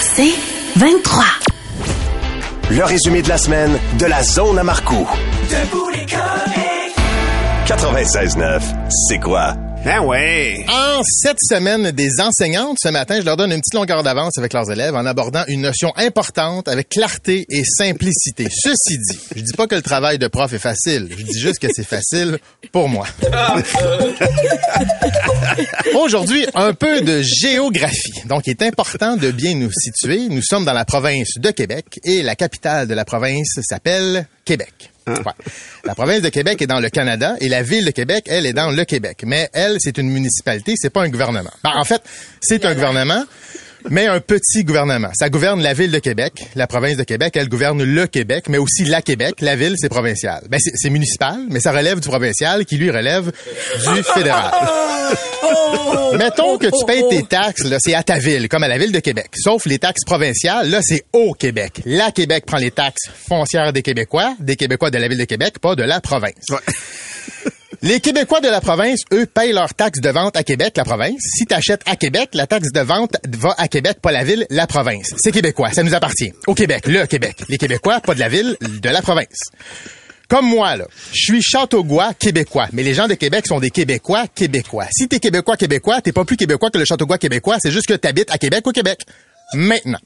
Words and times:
C'est 0.00 0.32
23. 0.76 1.24
Le 2.70 2.84
résumé 2.84 3.22
de 3.22 3.28
la 3.28 3.38
semaine 3.38 3.78
de 3.98 4.06
la 4.06 4.22
zone 4.22 4.58
à 4.58 4.62
Marcoux. 4.62 5.08
Debout 5.48 5.88
les 5.90 6.06
comiques. 6.06 6.96
96.9, 7.66 8.60
c'est 9.08 9.18
quoi? 9.18 9.54
Ben 9.82 10.00
ouais. 10.00 10.62
En 10.68 11.02
cette 11.02 11.38
semaine 11.40 11.90
des 11.92 12.20
enseignantes, 12.20 12.76
ce 12.82 12.90
matin, 12.90 13.18
je 13.18 13.24
leur 13.24 13.38
donne 13.38 13.50
une 13.50 13.60
petite 13.60 13.72
longueur 13.72 14.02
d'avance 14.02 14.36
avec 14.36 14.52
leurs 14.52 14.70
élèves 14.70 14.94
en 14.94 15.06
abordant 15.06 15.42
une 15.48 15.62
notion 15.62 15.90
importante 15.96 16.68
avec 16.68 16.90
clarté 16.90 17.46
et 17.48 17.64
simplicité. 17.64 18.46
Ceci 18.50 18.98
dit, 18.98 19.18
je 19.34 19.40
dis 19.40 19.52
pas 19.54 19.66
que 19.66 19.74
le 19.74 19.80
travail 19.80 20.18
de 20.18 20.26
prof 20.26 20.52
est 20.52 20.58
facile. 20.58 21.08
Je 21.10 21.24
dis 21.24 21.40
juste 21.40 21.60
que 21.60 21.68
c'est 21.72 21.86
facile 21.86 22.38
pour 22.72 22.90
moi. 22.90 23.06
Aujourd'hui, 25.94 26.44
un 26.54 26.74
peu 26.74 27.00
de 27.00 27.22
géographie. 27.22 28.22
Donc, 28.26 28.46
il 28.46 28.50
est 28.50 28.62
important 28.62 29.16
de 29.16 29.30
bien 29.30 29.54
nous 29.54 29.72
situer. 29.72 30.28
Nous 30.28 30.42
sommes 30.42 30.66
dans 30.66 30.74
la 30.74 30.84
province 30.84 31.38
de 31.38 31.50
Québec 31.52 32.00
et 32.04 32.22
la 32.22 32.36
capitale 32.36 32.86
de 32.86 32.92
la 32.92 33.06
province 33.06 33.58
s'appelle 33.62 34.26
Québec. 34.44 34.90
La 35.84 35.94
province 35.94 36.22
de 36.22 36.28
Québec 36.28 36.60
est 36.62 36.66
dans 36.66 36.80
le 36.80 36.90
Canada 36.90 37.36
et 37.40 37.48
la 37.48 37.62
ville 37.62 37.84
de 37.84 37.90
Québec, 37.90 38.24
elle, 38.28 38.46
est 38.46 38.52
dans 38.52 38.70
le 38.70 38.84
Québec. 38.84 39.22
Mais 39.24 39.48
elle, 39.52 39.76
c'est 39.78 39.98
une 39.98 40.10
municipalité, 40.10 40.74
c'est 40.76 40.90
pas 40.90 41.02
un 41.02 41.08
gouvernement. 41.08 41.50
Ben, 41.62 41.72
en 41.76 41.84
fait, 41.84 42.02
c'est 42.40 42.64
un 42.64 42.74
gouvernement, 42.74 43.24
mais 43.88 44.06
un 44.06 44.20
petit 44.20 44.64
gouvernement. 44.64 45.10
Ça 45.14 45.28
gouverne 45.28 45.62
la 45.62 45.72
ville 45.72 45.90
de 45.90 45.98
Québec. 45.98 46.32
La 46.54 46.66
province 46.66 46.96
de 46.96 47.04
Québec, 47.04 47.34
elle 47.36 47.48
gouverne 47.48 47.82
le 47.82 48.06
Québec, 48.06 48.48
mais 48.48 48.58
aussi 48.58 48.84
la 48.84 49.02
Québec. 49.02 49.36
La 49.40 49.56
ville, 49.56 49.74
c'est 49.78 49.88
provincial. 49.88 50.42
Ben, 50.50 50.58
c'est 50.60 50.90
municipal, 50.90 51.46
mais 51.48 51.60
ça 51.60 51.72
relève 51.72 52.00
du 52.00 52.08
provincial 52.08 52.64
qui, 52.64 52.76
lui, 52.76 52.90
relève 52.90 53.30
du 53.30 54.02
fédéral. 54.14 54.52
Mettons 56.18 56.58
que 56.58 56.66
tu 56.66 56.84
payes 56.86 57.04
tes 57.08 57.22
taxes, 57.22 57.64
là, 57.64 57.78
c'est 57.80 57.94
à 57.94 58.02
ta 58.02 58.18
ville, 58.18 58.48
comme 58.48 58.62
à 58.62 58.68
la 58.68 58.78
ville 58.78 58.92
de 58.92 59.00
Québec. 59.00 59.30
Sauf 59.34 59.66
les 59.66 59.78
taxes 59.78 60.04
provinciales, 60.04 60.70
là, 60.70 60.80
c'est 60.82 61.04
au 61.12 61.34
Québec. 61.34 61.80
La 61.86 62.10
Québec 62.10 62.44
prend 62.46 62.58
les 62.58 62.70
taxes 62.70 63.08
foncières 63.28 63.72
des 63.72 63.82
Québécois, 63.82 64.34
des 64.40 64.56
Québécois 64.56 64.90
de 64.90 64.98
la 64.98 65.08
ville 65.08 65.18
de 65.18 65.24
Québec, 65.24 65.58
pas 65.60 65.74
de 65.74 65.82
la 65.82 66.00
province. 66.00 66.46
Les 67.82 67.98
Québécois 67.98 68.42
de 68.42 68.48
la 68.48 68.60
province, 68.60 69.00
eux, 69.14 69.24
payent 69.24 69.54
leurs 69.54 69.72
taxes 69.72 70.02
de 70.02 70.10
vente 70.10 70.36
à 70.36 70.42
Québec, 70.44 70.74
la 70.76 70.84
province. 70.84 71.22
Si 71.22 71.46
tu 71.46 71.54
achètes 71.54 71.80
à 71.86 71.96
Québec, 71.96 72.28
la 72.34 72.46
taxe 72.46 72.72
de 72.72 72.80
vente 72.80 73.16
va 73.38 73.54
à 73.56 73.68
Québec, 73.68 74.00
pas 74.02 74.12
la 74.12 74.22
ville, 74.22 74.46
la 74.50 74.66
province. 74.66 75.14
C'est 75.16 75.32
québécois, 75.32 75.70
ça 75.72 75.82
nous 75.82 75.94
appartient. 75.94 76.30
Au 76.46 76.54
Québec, 76.54 76.86
le 76.86 77.06
Québec. 77.06 77.36
Les 77.48 77.56
Québécois, 77.56 78.00
pas 78.00 78.14
de 78.14 78.20
la 78.20 78.28
ville, 78.28 78.58
de 78.60 78.88
la 78.90 79.00
province. 79.00 79.48
Comme 80.28 80.46
moi, 80.46 80.76
là, 80.76 80.84
je 81.12 81.32
suis 81.32 81.42
Châteauguay 81.42 82.14
québécois, 82.18 82.68
mais 82.74 82.82
les 82.82 82.92
gens 82.92 83.08
de 83.08 83.14
Québec 83.14 83.46
sont 83.46 83.60
des 83.60 83.70
Québécois 83.70 84.26
québécois. 84.34 84.86
Si 84.92 85.08
t'es 85.08 85.18
Québécois 85.18 85.56
québécois, 85.56 86.02
t'es 86.02 86.12
pas 86.12 86.26
plus 86.26 86.36
Québécois 86.36 86.70
que 86.70 86.76
le 86.76 86.84
Châteauguay 86.84 87.16
québécois, 87.16 87.56
c'est 87.60 87.70
juste 87.72 87.86
que 87.86 87.94
t'habites 87.94 88.30
à 88.30 88.36
Québec 88.36 88.66
ou 88.66 88.72
Québec. 88.72 89.06
Maintenant. 89.54 89.98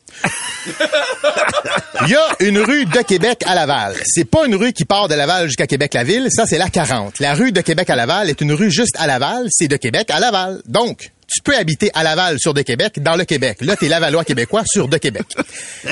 Il 2.02 2.08
y 2.08 2.14
a 2.14 2.26
une 2.40 2.58
rue 2.58 2.86
de 2.86 3.02
Québec 3.02 3.42
à 3.46 3.54
Laval. 3.54 3.94
C'est 4.04 4.24
pas 4.24 4.46
une 4.46 4.54
rue 4.54 4.72
qui 4.72 4.84
part 4.84 5.08
de 5.08 5.14
Laval 5.14 5.46
jusqu'à 5.46 5.66
Québec-la-Ville, 5.66 6.28
ça 6.30 6.46
c'est 6.46 6.58
la 6.58 6.68
40. 6.68 7.18
La 7.20 7.34
rue 7.34 7.52
de 7.52 7.60
Québec 7.60 7.90
à 7.90 7.96
Laval 7.96 8.30
est 8.30 8.40
une 8.40 8.52
rue 8.52 8.70
juste 8.70 8.96
à 8.98 9.06
Laval, 9.06 9.46
c'est 9.50 9.68
de 9.68 9.76
Québec 9.76 10.10
à 10.10 10.20
Laval. 10.20 10.62
Donc, 10.66 11.10
tu 11.34 11.42
peux 11.42 11.56
habiter 11.56 11.90
à 11.94 12.02
Laval 12.04 12.36
sur 12.38 12.54
de 12.54 12.62
Québec 12.62 13.02
dans 13.02 13.16
le 13.16 13.24
Québec. 13.24 13.58
Là, 13.60 13.74
t'es 13.76 13.88
Lavallois 13.88 14.24
québécois 14.24 14.62
sur 14.66 14.86
de 14.88 14.98
Québec. 14.98 15.24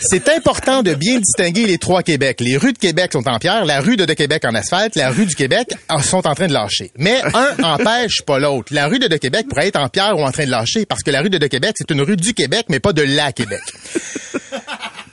C'est 0.00 0.28
important 0.30 0.82
de 0.82 0.94
bien 0.94 1.18
distinguer 1.18 1.66
les 1.66 1.78
trois 1.78 2.02
Québec. 2.02 2.38
Les 2.40 2.56
rues 2.56 2.72
de 2.72 2.78
Québec 2.78 3.10
sont 3.12 3.26
en 3.28 3.38
pierre, 3.38 3.64
la 3.64 3.80
rue 3.80 3.96
de, 3.96 4.04
de 4.04 4.14
Québec 4.14 4.44
en 4.46 4.54
asphalte, 4.54 4.96
la 4.96 5.10
rue 5.10 5.26
du 5.26 5.34
Québec 5.34 5.68
en- 5.88 5.98
sont 6.00 6.26
en 6.26 6.34
train 6.34 6.46
de 6.46 6.52
lâcher. 6.52 6.90
Mais 6.96 7.20
un 7.34 7.62
empêche 7.62 8.22
pas 8.26 8.38
l'autre. 8.38 8.72
La 8.72 8.86
rue 8.86 8.98
de, 8.98 9.08
de 9.08 9.16
Québec 9.16 9.46
pourrait 9.48 9.68
être 9.68 9.78
en 9.78 9.88
pierre 9.88 10.16
ou 10.16 10.24
en 10.24 10.32
train 10.32 10.46
de 10.46 10.50
lâcher 10.50 10.86
parce 10.86 11.02
que 11.02 11.10
la 11.10 11.20
rue 11.20 11.30
de, 11.30 11.38
de 11.38 11.46
Québec, 11.46 11.74
c'est 11.76 11.90
une 11.92 12.00
rue 12.00 12.16
du 12.16 12.32
Québec, 12.34 12.66
mais 12.68 12.80
pas 12.80 12.92
de 12.92 13.02
la 13.02 13.32
Québec. 13.32 13.60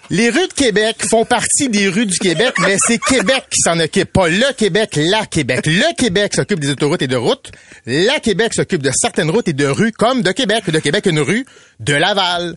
Les 0.09 0.29
rues 0.29 0.47
de 0.47 0.53
Québec 0.53 1.03
font 1.09 1.25
partie 1.25 1.67
des 1.67 1.89
rues 1.89 2.05
du 2.05 2.17
Québec, 2.17 2.53
mais 2.59 2.77
c'est 2.79 2.97
Québec 2.97 3.43
qui 3.51 3.59
s'en 3.61 3.77
occupe, 3.79 4.13
pas 4.13 4.29
le 4.29 4.53
Québec, 4.53 4.91
la 4.95 5.25
Québec. 5.25 5.65
Le 5.65 5.93
Québec 5.95 6.33
s'occupe 6.33 6.61
des 6.61 6.69
autoroutes 6.69 7.01
et 7.01 7.07
de 7.07 7.17
routes. 7.17 7.51
La 7.85 8.19
Québec 8.19 8.53
s'occupe 8.53 8.81
de 8.81 8.91
certaines 8.95 9.29
routes 9.29 9.49
et 9.49 9.53
de 9.53 9.67
rues 9.67 9.91
comme 9.91 10.21
de 10.21 10.31
Québec. 10.31 10.69
De 10.69 10.79
Québec, 10.79 11.07
une 11.07 11.19
rue 11.19 11.45
de 11.81 11.93
Laval. 11.93 12.55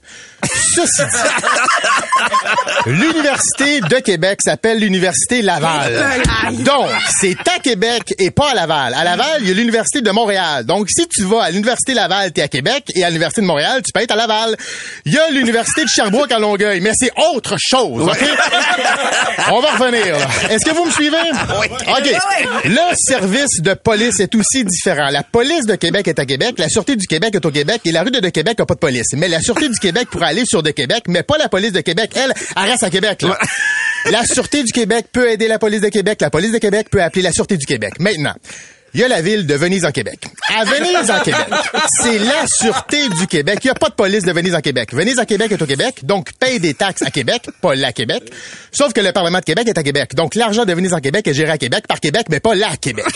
Ceci 0.75 1.03
dit, 1.03 2.91
l'Université 2.93 3.81
de 3.81 3.97
Québec 3.97 4.39
s'appelle 4.43 4.79
l'Université 4.79 5.43
Laval. 5.43 6.23
Donc, 6.61 6.89
c'est 7.21 7.37
à 7.49 7.59
Québec 7.59 8.15
et 8.19 8.31
pas 8.31 8.51
à 8.53 8.55
Laval. 8.55 8.95
À 8.95 9.03
Laval, 9.03 9.39
il 9.41 9.49
y 9.49 9.51
a 9.51 9.55
l'Université 9.55 10.01
de 10.01 10.11
Montréal. 10.11 10.65
Donc, 10.65 10.89
si 10.89 11.09
tu 11.09 11.25
vas 11.25 11.43
à 11.43 11.51
l'Université 11.51 11.95
Laval, 11.95 12.33
t'es 12.33 12.43
à 12.43 12.49
Québec, 12.49 12.85
et 12.95 13.03
à 13.03 13.09
l'Université 13.09 13.41
de 13.41 13.47
Montréal, 13.47 13.83
tu 13.85 13.91
peux 13.93 14.01
être 14.01 14.13
à 14.13 14.17
Laval. 14.17 14.57
Il 15.05 15.13
y 15.13 15.19
a 15.19 15.31
l'Université 15.31 15.83
de 15.85 15.89
Sherbrooke 15.89 16.31
à 16.31 16.39
Longueuil, 16.39 16.81
mais 16.81 16.93
c'est 16.95 17.11
autre 17.35 17.40
chose, 17.59 18.03
OK? 18.03 18.19
On 19.51 19.61
va 19.61 19.71
revenir, 19.77 20.19
là. 20.19 20.27
Est-ce 20.51 20.65
que 20.65 20.75
vous 20.75 20.85
me 20.85 20.91
suivez? 20.91 21.17
OK. 21.17 22.15
Le 22.65 22.95
service 22.95 23.61
de 23.61 23.75
police 23.75 24.21
est 24.21 24.35
aussi 24.35 24.65
différent. 24.65 25.09
La 25.11 25.23
police 25.23 25.67
de 25.67 25.75
Québec 25.77 26.09
est 26.09 26.19
à 26.19 26.27
Québec, 26.27 26.55
la 26.59 26.69
Sûreté 26.69 26.97
du 26.97 27.07
Québec 27.07 27.35
est 27.35 27.45
au 27.45 27.51
Québec, 27.51 27.81
et 27.85 27.93
la 27.93 28.03
rue 28.03 28.11
de, 28.11 28.21
de 28.21 28.29
Québec 28.29 28.59
n'a 28.59 28.67
pas 28.67 28.75
de 28.75 28.81
police. 28.81 29.09
Mais 29.15 29.29
la 29.29 29.41
Sûreté 29.41 29.69
du 29.69 29.79
Québec 29.79 30.09
pourrait 30.11 30.29
aller 30.29 30.45
sur 30.45 30.63
de 30.63 30.71
Québec, 30.71 31.05
mais 31.09 31.23
pas 31.23 31.39
la 31.39 31.49
police 31.49 31.73
de 31.73 31.81
Québec. 31.81 32.11
Elle, 32.15 32.33
elle 32.57 32.71
reste 32.71 32.83
à 32.83 32.91
Québec, 32.91 33.23
là. 33.23 33.39
La 34.11 34.25
Sûreté 34.25 34.63
du 34.63 34.73
Québec 34.73 35.07
peut 35.13 35.29
aider 35.31 35.49
la 35.49 35.59
police 35.59 35.81
de 35.81 35.89
Québec. 35.89 36.21
La 36.21 36.31
police 36.31 36.53
de 36.53 36.59
Québec 36.59 36.89
peut 36.91 37.03
appeler 37.03 37.23
la 37.23 37.33
Sûreté 37.33 37.57
du 37.57 37.67
Québec. 37.67 37.95
Maintenant. 37.99 38.35
Il 38.93 39.01
y 39.01 39.05
a 39.05 39.09
la 39.09 39.23
ville 39.23 39.47
de 39.47 39.55
Venise 39.55 39.85
en 39.85 39.93
Québec. 39.93 40.25
À 40.49 40.65
Venise 40.65 41.11
en 41.11 41.21
Québec, 41.21 41.47
c'est 42.01 42.19
la 42.19 42.45
Sûreté 42.47 43.09
du 43.09 43.27
Québec. 43.29 43.61
Il 43.63 43.69
n'y 43.69 43.71
a 43.71 43.75
pas 43.75 43.89
de 43.89 43.95
police 43.95 44.25
de 44.25 44.33
Venise 44.33 44.55
en 44.55 44.61
Québec. 44.61 44.93
Venise 44.93 45.19
en 45.21 45.25
Québec 45.25 45.53
est 45.53 45.63
au 45.63 45.67
Québec, 45.67 46.01
donc 46.03 46.33
paye 46.41 46.59
des 46.59 46.75
taxes 46.75 47.03
à 47.03 47.11
Québec, 47.11 47.49
pas 47.61 47.77
la 47.77 47.93
Québec. 47.93 48.25
Sauf 48.73 48.93
que 48.93 49.01
le 49.01 49.13
Parlement 49.13 49.39
de 49.39 49.45
Québec 49.45 49.69
est 49.69 49.79
à 49.79 49.83
Québec. 49.85 50.15
Donc 50.17 50.35
l'argent 50.35 50.65
de 50.65 50.73
Venise 50.75 50.93
en 50.93 51.01
Québec 51.01 51.27
est 51.29 51.35
géré 51.35 51.53
à 51.53 51.59
Québec 51.59 51.85
par 51.87 52.01
Québec, 52.01 52.27
mais 52.31 52.41
pas 52.41 52.55
la 52.55 52.77
Québec. 52.77 53.07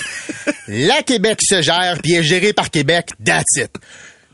La 0.68 1.02
Québec 1.02 1.40
se 1.42 1.60
gère 1.60 1.98
puis 2.02 2.14
est 2.14 2.22
géré 2.22 2.52
par 2.52 2.70
Québec, 2.70 3.10
that's 3.24 3.56
it. 3.56 3.70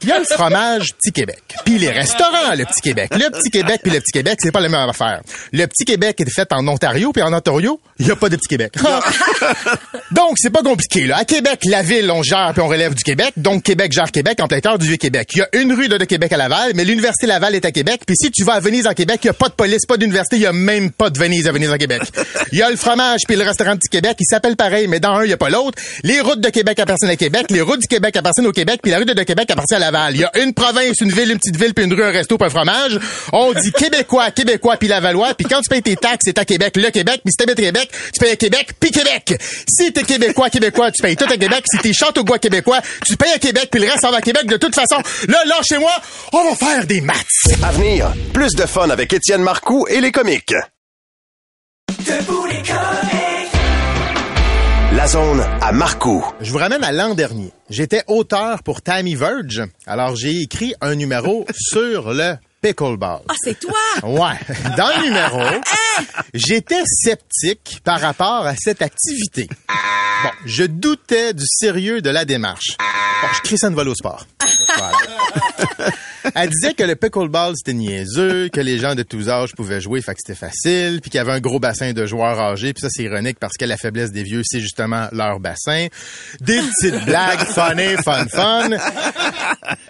Il 0.02 0.08
y 0.08 0.12
a 0.12 0.18
le 0.18 0.24
fromage 0.24 0.94
Petit 0.94 1.12
Québec. 1.12 1.42
Puis 1.64 1.78
les 1.78 1.90
restaurants, 1.90 2.54
le 2.56 2.64
Petit 2.64 2.80
Québec. 2.80 3.10
Le 3.12 3.30
Petit 3.30 3.50
Québec 3.50 3.80
puis 3.82 3.92
le 3.92 4.00
Petit 4.00 4.12
Québec, 4.12 4.38
c'est 4.40 4.52
pas 4.52 4.60
la 4.60 4.68
même 4.68 4.88
affaire. 4.88 5.20
Le 5.52 5.66
Petit 5.66 5.84
Québec 5.84 6.20
est 6.20 6.30
fait 6.30 6.50
en 6.52 6.66
Ontario, 6.66 7.12
puis 7.12 7.22
en 7.22 7.32
Ontario, 7.32 7.80
il 7.98 8.06
y 8.06 8.10
a 8.10 8.16
pas 8.16 8.28
de 8.28 8.36
Petit 8.36 8.48
Québec. 8.48 8.74
donc, 10.10 10.36
c'est 10.36 10.50
pas 10.50 10.62
compliqué, 10.62 11.06
là. 11.06 11.18
À 11.18 11.24
Québec, 11.24 11.60
la 11.66 11.82
ville, 11.82 12.10
on 12.10 12.22
gère 12.22 12.52
puis 12.52 12.62
on 12.62 12.68
relève 12.68 12.94
du 12.94 13.02
Québec. 13.02 13.34
Donc, 13.36 13.62
Québec 13.62 13.92
gère 13.92 14.10
Québec 14.10 14.38
en 14.40 14.48
plein 14.48 14.60
cœur 14.60 14.78
du 14.78 14.86
Vieux-Québec. 14.86 15.28
Il 15.34 15.38
y 15.38 15.42
a 15.42 15.48
une 15.60 15.72
rue 15.72 15.88
de, 15.88 15.98
de 15.98 16.04
Québec 16.04 16.32
à 16.32 16.36
Laval, 16.38 16.72
mais 16.74 16.84
l'Université 16.84 17.26
Laval 17.26 17.54
est 17.54 17.64
à 17.64 17.72
Québec. 17.72 18.00
Puis 18.06 18.16
si 18.16 18.30
tu 18.30 18.44
vas 18.44 18.54
à 18.54 18.60
Venise 18.60 18.86
en 18.86 18.94
Québec, 18.94 19.20
il 19.24 19.26
y 19.26 19.30
a 19.30 19.34
pas 19.34 19.48
de 19.48 19.54
police, 19.54 19.84
pas 19.86 19.96
d'université, 19.98 20.36
il 20.36 20.42
y 20.42 20.46
a 20.46 20.52
même 20.52 20.90
pas 20.90 21.10
de 21.10 21.18
Venise 21.18 21.46
à 21.46 21.52
Venise 21.52 21.70
en 21.70 21.78
Québec. 21.78 22.02
Il 22.52 22.58
y 22.58 22.62
a 22.62 22.70
le 22.70 22.76
fromage 22.76 23.20
puis 23.26 23.36
le 23.36 23.44
restaurant 23.44 23.76
Petit 23.76 23.88
Québec, 23.90 24.16
il 24.18 24.26
s'appelle 24.26 24.56
pareil, 24.56 24.88
mais 24.88 24.98
dans 25.00 25.14
un, 25.14 25.24
il 25.24 25.30
y 25.30 25.34
a 25.34 25.36
pas 25.36 25.50
l'autre. 25.50 25.80
Les 26.04 26.20
routes 26.20 26.40
de 26.40 26.48
Québec 26.48 26.78
appartiennent 26.78 27.10
à 27.10 27.16
Québec, 27.16 27.46
les 27.50 27.60
routes 27.60 27.80
du 27.80 27.86
Québec 27.86 28.16
appartiennent 28.16 28.46
au 28.46 28.52
Québec, 28.52 28.80
puis 28.82 28.90
la 28.90 28.98
rue 28.98 29.04
de, 29.04 29.12
de 29.12 29.22
Québec 29.22 29.50
appartient 29.50 29.74
à 29.74 29.78
Laval. 29.78 29.89
Il 30.10 30.20
y 30.20 30.24
a 30.24 30.30
une 30.42 30.54
province, 30.54 30.96
une 31.00 31.12
ville, 31.12 31.32
une 31.32 31.38
petite 31.38 31.56
ville, 31.56 31.74
puis 31.74 31.84
une 31.84 31.92
rue, 31.92 32.04
un 32.04 32.10
resto, 32.10 32.36
puis 32.36 32.46
un 32.46 32.50
fromage. 32.50 32.98
On 33.32 33.52
dit 33.52 33.72
Québécois, 33.72 34.30
Québécois, 34.30 34.76
puis 34.76 34.88
Lavallois, 34.88 35.34
puis 35.34 35.46
quand 35.48 35.60
tu 35.60 35.68
payes 35.68 35.82
tes 35.82 35.96
taxes, 35.96 36.22
c'est 36.24 36.38
à 36.38 36.44
Québec, 36.44 36.76
le 36.76 36.90
Québec, 36.90 37.20
puis 37.24 37.32
si 37.32 37.36
t'habites 37.36 37.58
à 37.58 37.62
Québec, 37.62 37.90
tu 38.12 38.20
payes 38.20 38.32
à 38.32 38.36
Québec, 38.36 38.70
puis 38.78 38.90
Québec. 38.90 39.38
Si 39.68 39.92
t'es 39.92 40.02
Québécois, 40.02 40.50
Québécois, 40.50 40.90
tu 40.90 41.02
payes 41.02 41.16
tout 41.16 41.24
à 41.24 41.36
Québec. 41.36 41.64
Si 41.70 41.78
t'es 41.78 41.92
Châteauguay, 41.92 42.38
Québécois, 42.38 42.80
tu 43.06 43.16
payes 43.16 43.32
à 43.32 43.38
Québec, 43.38 43.68
puis 43.70 43.80
le 43.80 43.86
reste, 43.88 44.02
ça 44.02 44.10
va 44.10 44.18
à 44.18 44.20
Québec. 44.20 44.46
De 44.46 44.56
toute 44.56 44.74
façon, 44.74 45.02
là, 45.28 45.38
lâchez-moi, 45.46 45.92
on 46.32 46.50
va 46.50 46.56
faire 46.56 46.86
des 46.86 47.00
maths. 47.00 47.16
À 47.62 47.72
venir, 47.72 48.12
plus 48.32 48.54
de 48.54 48.66
fun 48.66 48.90
avec 48.90 49.12
Étienne 49.12 49.42
Marcoux 49.42 49.86
et 49.88 50.00
les 50.00 50.12
comiques. 50.12 50.54
Debout 52.06 52.46
les 52.46 52.62
comiques. 52.62 53.19
La 55.00 55.06
zone 55.06 55.40
à 55.62 55.72
Marcoux. 55.72 56.22
Je 56.42 56.52
vous 56.52 56.58
ramène 56.58 56.84
à 56.84 56.92
l'an 56.92 57.14
dernier. 57.14 57.54
J'étais 57.70 58.02
auteur 58.06 58.62
pour 58.62 58.82
Tammy 58.82 59.14
Verge. 59.14 59.62
Alors, 59.86 60.14
j'ai 60.14 60.42
écrit 60.42 60.74
un 60.82 60.94
numéro 60.94 61.46
sur 61.56 62.12
le 62.12 62.34
pickleball. 62.60 63.22
Ah, 63.26 63.32
c'est 63.42 63.58
toi! 63.58 63.78
Ouais. 64.02 64.36
Dans 64.76 64.88
le 64.88 65.04
numéro, 65.06 65.62
j'étais 66.34 66.82
sceptique 66.84 67.80
par 67.82 67.98
rapport 67.98 68.47
à 68.47 68.54
cette 68.56 68.82
activité. 68.82 69.48
Bon, 70.22 70.30
je 70.44 70.64
doutais 70.64 71.32
du 71.32 71.46
sérieux 71.46 72.03
de 72.03 72.10
la 72.10 72.26
démarche. 72.26 72.76
Bon, 72.78 73.28
je 73.32 73.41
crie 73.41 73.56
ça 73.56 73.68
une 73.68 73.76
vol 73.76 73.88
au 73.88 73.94
sport. 73.94 74.26
Voilà. 74.76 75.92
Elle 76.34 76.50
disait 76.50 76.74
que 76.74 76.84
le 76.84 76.97
pickleball, 76.97 77.54
c'était 77.56 77.72
niaiseux, 77.72 78.48
que 78.48 78.60
les 78.60 78.78
gens 78.78 78.94
de 78.94 79.03
tous 79.03 79.28
âges 79.28 79.54
pouvaient 79.54 79.80
jouer, 79.80 80.00
fait 80.03 80.12
que 80.12 80.21
c'était 80.24 80.38
facile, 80.38 81.00
puis 81.00 81.10
qu'il 81.10 81.18
y 81.18 81.21
avait 81.21 81.32
un 81.32 81.41
gros 81.41 81.60
bassin 81.60 81.92
de 81.92 82.06
joueurs 82.06 82.38
âgés, 82.41 82.72
puis 82.72 82.82
ça, 82.82 82.88
c'est 82.91 83.04
ironique 83.04 83.38
parce 83.38 83.56
que 83.56 83.65
la 83.65 83.77
faiblesse 83.77 84.12
des 84.12 84.22
vieux, 84.22 84.42
c'est 84.44 84.60
justement 84.60 85.09
leur 85.12 85.41
bassin. 85.41 85.86
Des 86.41 86.60
petites 86.60 87.04
blagues 87.04 87.44
funny, 87.47 87.97
fun, 88.03 88.27
fun. 88.27 88.71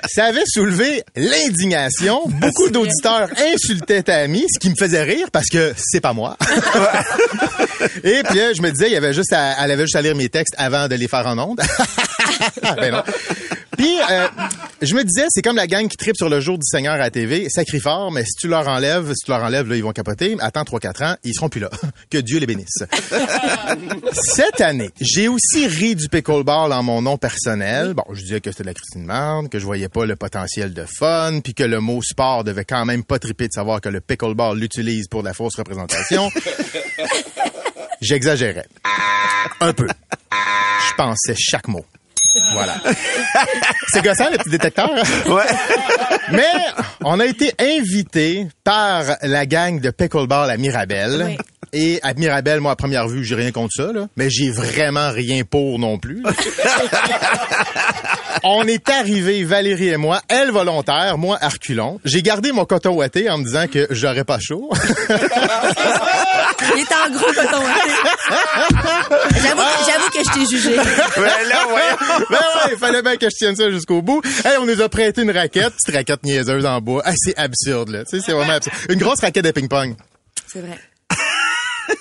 Ça 0.08 0.26
avait 0.26 0.46
soulevé 0.46 1.02
l'indignation. 1.16 2.22
Beaucoup 2.26 2.70
d'auditeurs 2.70 3.28
insultaient 3.54 4.02
Tammy, 4.02 4.44
ce 4.52 4.58
qui 4.58 4.70
me 4.70 4.76
faisait 4.76 5.02
rire 5.02 5.28
parce 5.32 5.48
que 5.48 5.72
c'est 5.76 6.00
pas 6.00 6.12
moi. 6.12 6.36
Et 8.04 8.22
puis 8.24 8.38
là, 8.38 8.52
je 8.52 8.62
me 8.62 8.70
disais, 8.70 8.88
il 8.88 8.92
y 8.92 8.96
avait 8.96 9.14
juste 9.14 9.32
à, 9.32 9.62
elle 9.62 9.70
avait 9.70 9.84
juste 9.84 9.96
à 9.96 10.02
lire 10.02 10.16
mes 10.16 10.28
textes 10.28 10.54
avant 10.58 10.88
de 10.88 10.94
les 10.94 11.08
faire 11.08 11.26
en 11.26 11.38
ondes. 11.38 11.60
ben 12.62 12.92
non. 12.92 13.02
Puis, 13.76 13.96
euh, 14.10 14.26
je 14.82 14.94
me 14.94 15.04
disais, 15.04 15.26
c'est 15.28 15.42
comme 15.42 15.56
la 15.56 15.66
gang 15.66 15.88
qui 15.88 15.96
tripe 15.96 16.16
sur 16.16 16.28
le 16.28 16.40
jour 16.40 16.56
du 16.56 16.64
Seigneur 16.64 16.94
à 16.94 16.98
la 16.98 17.10
TV, 17.10 17.48
ça 17.50 17.64
crie 17.64 17.80
fort, 17.80 18.10
mais 18.10 18.24
si 18.24 18.32
tu 18.40 18.48
leur 18.48 18.66
enlèves, 18.66 19.08
si 19.12 19.24
tu 19.24 19.30
leur 19.30 19.42
enlèves, 19.42 19.68
là, 19.68 19.76
ils 19.76 19.82
vont 19.82 19.92
capoter. 19.92 20.36
Attends 20.40 20.62
3-4 20.62 21.04
ans, 21.04 21.16
ils 21.22 21.34
seront 21.34 21.48
plus 21.48 21.60
là. 21.60 21.70
que 22.10 22.18
Dieu 22.18 22.38
les 22.38 22.46
bénisse. 22.46 22.84
Cette 24.12 24.60
année, 24.60 24.90
j'ai 25.00 25.28
aussi 25.28 25.66
ri 25.66 25.94
du 25.94 26.08
pickleball 26.08 26.72
en 26.72 26.82
mon 26.82 27.02
nom 27.02 27.18
personnel. 27.18 27.94
Bon, 27.94 28.04
je 28.12 28.22
disais 28.22 28.40
que 28.40 28.50
c'était 28.50 28.62
de 28.62 28.68
la 28.68 28.74
Christine 28.74 29.04
Marne, 29.04 29.48
que 29.48 29.58
je 29.58 29.64
voyais 29.64 29.88
pas 29.88 30.06
le 30.06 30.16
potentiel 30.16 30.72
de 30.72 30.84
fun, 30.86 31.40
puis 31.42 31.54
que 31.54 31.64
le 31.64 31.80
mot 31.80 32.00
sport 32.02 32.44
devait 32.44 32.64
quand 32.64 32.84
même 32.84 33.04
pas 33.04 33.18
triper 33.18 33.48
de 33.48 33.52
savoir 33.52 33.80
que 33.80 33.88
le 33.88 34.00
pickleball 34.00 34.58
l'utilise 34.58 35.08
pour 35.08 35.22
de 35.22 35.28
la 35.28 35.34
fausse 35.34 35.56
représentation. 35.56 36.30
J'exagérais. 38.00 38.66
Un 39.60 39.72
peu. 39.74 39.86
Je 40.32 40.94
pensais 40.96 41.34
chaque 41.36 41.68
mot. 41.68 41.84
Voilà. 42.52 42.76
C'est 43.88 44.02
gossant, 44.02 44.30
le 44.30 44.38
petit 44.38 44.50
détecteur. 44.50 44.90
Ouais. 45.26 45.44
Mais 46.32 46.50
on 47.04 47.18
a 47.20 47.26
été 47.26 47.52
invité 47.58 48.46
par 48.64 49.04
la 49.22 49.46
gang 49.46 49.80
de 49.80 49.90
pickleball 49.90 50.50
à 50.50 50.56
Mirabel. 50.56 51.22
Oui. 51.26 51.38
Et 51.72 52.00
à 52.02 52.14
Mirabel, 52.14 52.60
moi, 52.60 52.72
à 52.72 52.76
première 52.76 53.06
vue, 53.08 53.24
j'ai 53.24 53.34
rien 53.34 53.52
contre 53.52 53.72
ça, 53.74 53.92
là. 53.92 54.08
Mais 54.16 54.28
j'ai 54.30 54.50
vraiment 54.50 55.10
rien 55.10 55.44
pour 55.44 55.78
non 55.78 55.98
plus. 55.98 56.22
On 58.42 58.66
est 58.66 58.88
arrivé, 58.88 59.44
Valérie 59.44 59.88
et 59.88 59.96
moi, 59.98 60.22
elle 60.28 60.50
volontaire, 60.50 61.18
moi 61.18 61.36
arculon. 61.40 62.00
J'ai 62.04 62.22
gardé 62.22 62.52
mon 62.52 62.64
coton 62.64 62.94
ouaté 62.94 63.28
en 63.28 63.38
me 63.38 63.44
disant 63.44 63.66
que 63.66 63.86
j'aurais 63.90 64.24
pas 64.24 64.38
chaud. 64.40 64.70
Il 66.74 66.80
est 66.80 66.92
en 66.92 67.10
gros 67.10 67.32
coton 67.32 67.58
ouaté. 67.58 67.90
J'avoue, 69.42 69.62
j'avoue 69.86 70.10
que 70.10 70.24
je 70.24 70.32
t'ai 70.32 70.46
jugé. 70.56 70.70
Ouais, 70.78 71.44
là, 71.48 71.66
ouais. 71.68 71.96
ben 72.30 72.36
ouais, 72.36 72.72
il 72.72 72.78
fallait 72.78 73.02
bien 73.02 73.16
que 73.16 73.26
je 73.28 73.36
tienne 73.36 73.56
ça 73.56 73.70
jusqu'au 73.70 74.00
bout. 74.00 74.22
Hey, 74.44 74.56
on 74.58 74.64
nous 74.66 74.80
a 74.80 74.88
prêté 74.88 75.22
une 75.22 75.30
raquette, 75.32 75.74
petite 75.74 75.94
raquette 75.94 76.22
niaiseuse 76.24 76.64
en 76.64 76.80
bois. 76.80 77.02
Ah, 77.04 77.12
c'est 77.16 77.36
absurde, 77.36 77.90
là. 77.90 78.04
Tu 78.04 78.18
sais, 78.18 78.24
c'est 78.24 78.32
vraiment 78.32 78.54
absurde. 78.54 78.76
Une 78.88 78.98
grosse 78.98 79.20
raquette 79.20 79.44
de 79.44 79.50
ping-pong. 79.50 79.96
C'est 80.46 80.60
vrai. 80.60 80.78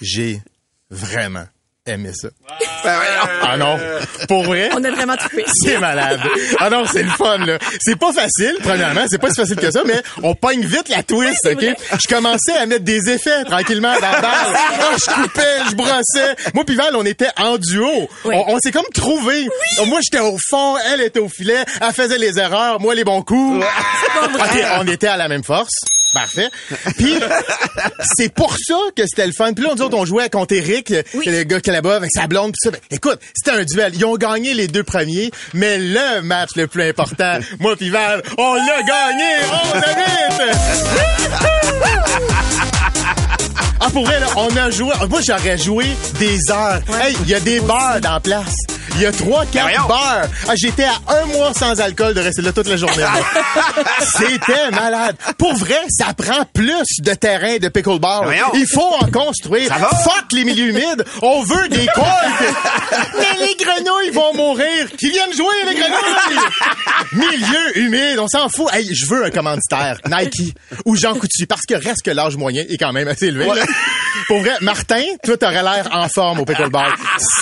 J'ai 0.02 0.42
vraiment 0.90 1.46
aimé 1.86 2.12
ça. 2.14 2.28
Ben. 2.84 3.00
Ah 3.42 3.58
non, 3.58 3.80
pour 4.28 4.44
vrai? 4.44 4.70
On 4.76 4.84
a 4.84 4.92
vraiment 4.92 5.16
trouvé. 5.18 5.44
C'est 5.64 5.80
malade. 5.80 6.20
Ah 6.60 6.70
non, 6.70 6.86
c'est 6.86 7.02
le 7.02 7.10
fun, 7.10 7.40
là. 7.40 7.58
C'est 7.80 7.98
pas 7.98 8.14
facile, 8.14 8.58
premièrement. 8.62 9.06
C'est 9.10 9.18
pas 9.18 9.30
si 9.32 9.38
facile 9.38 9.56
que 9.56 9.72
ça, 9.72 9.82
mais 9.86 10.00
on 10.22 10.36
pogne 10.36 10.64
vite 10.64 10.88
la 10.90 11.02
twist, 11.02 11.48
OK? 11.52 11.62
Je 11.64 12.08
commençais 12.08 12.56
à 12.56 12.68
mettre 12.68 12.84
des 12.84 13.10
effets 13.10 13.44
tranquillement 13.46 13.94
dans 13.96 14.12
la 14.12 14.22
balle. 14.22 14.32
Ah, 14.82 14.96
je 14.98 15.22
coupais, 15.24 15.58
je 15.70 15.76
brossais. 15.76 16.36
Moi 16.54 16.64
puis 16.64 16.76
Val, 16.76 16.96
on 16.96 17.06
était 17.06 17.30
en 17.38 17.58
duo. 17.58 18.10
Oui. 18.26 18.36
On, 18.36 18.56
on 18.56 18.60
s'est 18.60 18.72
comme 18.72 18.86
trouvé. 18.94 19.48
Moi, 19.86 20.00
j'étais 20.04 20.24
au 20.24 20.38
fond, 20.50 20.76
elle 20.92 21.02
était 21.02 21.20
au 21.20 21.30
filet. 21.30 21.64
Elle 21.82 21.94
faisait 21.94 22.18
les 22.18 22.38
erreurs, 22.40 22.80
moi 22.80 22.94
les 22.96 23.04
bons 23.04 23.22
coups. 23.24 23.66
OK, 24.36 24.64
on 24.80 24.88
était 24.88 25.08
à 25.08 25.18
la 25.18 25.28
même 25.28 25.44
force. 25.44 25.74
Parfait. 26.14 26.50
Puis, 26.98 27.16
c'est 28.16 28.34
pour 28.34 28.56
ça 28.58 28.78
que 28.96 29.04
c'était 29.08 29.28
le 29.28 29.34
fun. 29.34 29.54
Puis 29.54 29.64
là, 29.64 29.74
nous 29.76 29.82
autres, 29.84 29.98
on 29.98 30.06
jouait 30.06 30.30
contre 30.30 30.54
Eric, 30.56 30.94
Oui. 31.14 31.26
le 31.28 31.44
gars 31.44 31.60
qui 31.62 31.70
est 31.70 31.74
là-bas 31.74 31.96
avec 31.98 32.12
sa 32.12 32.28
blonde. 32.28 32.52
Puis 32.54 32.60
ça, 32.64 32.72
ben, 32.72 32.80
écoute, 32.92 33.20
c'était 33.36 33.58
un 33.58 33.64
duel. 33.64 33.94
Ils 33.96 34.06
ont 34.06 34.16
gagné 34.16 34.54
les 34.54 34.68
deux 34.68 34.84
premiers, 34.84 35.32
mais 35.54 35.78
le 35.78 36.22
match 36.22 36.52
le 36.56 36.68
plus 36.68 36.84
important, 36.84 37.40
moi 37.60 37.76
puis 37.76 37.90
Val, 37.90 38.24
on 38.38 38.54
l'a 38.56 38.82
gagné! 38.84 39.36
On 39.52 39.80
l'a 39.80 39.90
Ah, 43.80 43.90
pour 43.92 44.06
vrai, 44.06 44.20
là, 44.20 44.28
on 44.36 44.56
a 44.56 44.70
joué. 44.70 44.94
Moi, 45.10 45.22
j'aurais 45.26 45.58
joué 45.58 45.86
des 46.20 46.38
heures. 46.52 46.82
Hey, 47.02 47.16
il 47.24 47.30
y 47.30 47.36
a 47.36 47.40
des 47.40 47.60
bars 47.62 48.00
dans 48.02 48.14
la 48.14 48.20
place. 48.20 48.56
Il 48.96 49.04
y 49.04 49.06
a 49.06 49.12
trois, 49.14 49.46
quatre 49.46 49.88
bars. 49.88 50.26
Ah, 50.48 50.54
j'étais 50.56 50.84
à 50.84 50.96
un 51.08 51.26
mois 51.28 51.54
sans 51.54 51.80
alcool 51.80 52.14
de 52.14 52.20
rester 52.20 52.42
là 52.42 52.52
toute 52.52 52.68
la 52.68 52.76
journée. 52.76 53.06
C'était 54.02 54.72
malade. 54.72 55.16
Pour 55.38 55.54
vrai, 55.56 55.80
ça 55.90 56.14
prend 56.14 56.44
plus 56.54 56.84
de 57.00 57.14
terrain 57.14 57.58
de 57.58 57.70
pickleball. 57.70 58.26
Voyons. 58.26 58.52
Il 58.56 58.68
faut 58.68 58.94
en 59.00 59.10
construire. 59.10 59.70
Ça 59.70 59.78
va? 59.78 59.90
Fuck 59.90 60.34
les 60.34 60.44
milieux 60.44 60.70
humides. 60.70 61.06
On 61.22 61.44
veut 61.44 61.70
des 61.70 61.88
courts. 61.88 62.06
Mais 63.20 63.46
les 63.46 63.56
grenouilles 63.64 64.12
vont 64.12 64.34
mourir. 64.34 64.88
Qui 64.98 65.12
viennent 65.12 65.34
jouer, 65.34 65.56
les 65.68 65.76
grenouilles? 65.76 66.40
Milieu 67.14 67.78
humide, 67.78 68.20
on 68.20 68.28
s'en 68.28 68.50
fout. 68.50 68.68
Hey, 68.74 68.88
je 68.94 69.06
veux 69.06 69.24
un 69.26 69.30
commanditaire. 69.30 70.00
Nike 70.10 70.56
ou 70.86 70.96
Jean 70.98 71.14
Coutu. 71.14 71.48
Parce 71.48 71.62
que 71.68 71.76
reste 71.76 72.02
que 72.04 72.12
l'âge 72.12 72.36
moyen 72.36 72.64
est 72.68 72.78
quand 72.78 72.92
même 72.92 73.08
assez 73.08 73.28
élevé. 73.28 73.46
Pour 74.28 74.42
vrai, 74.42 74.56
Martin, 74.62 75.02
toi, 75.24 75.38
t'aurais 75.38 75.64
l'air 75.64 75.88
en 75.92 76.08
forme 76.08 76.42
au 76.42 76.46
pickleball. 76.46 76.92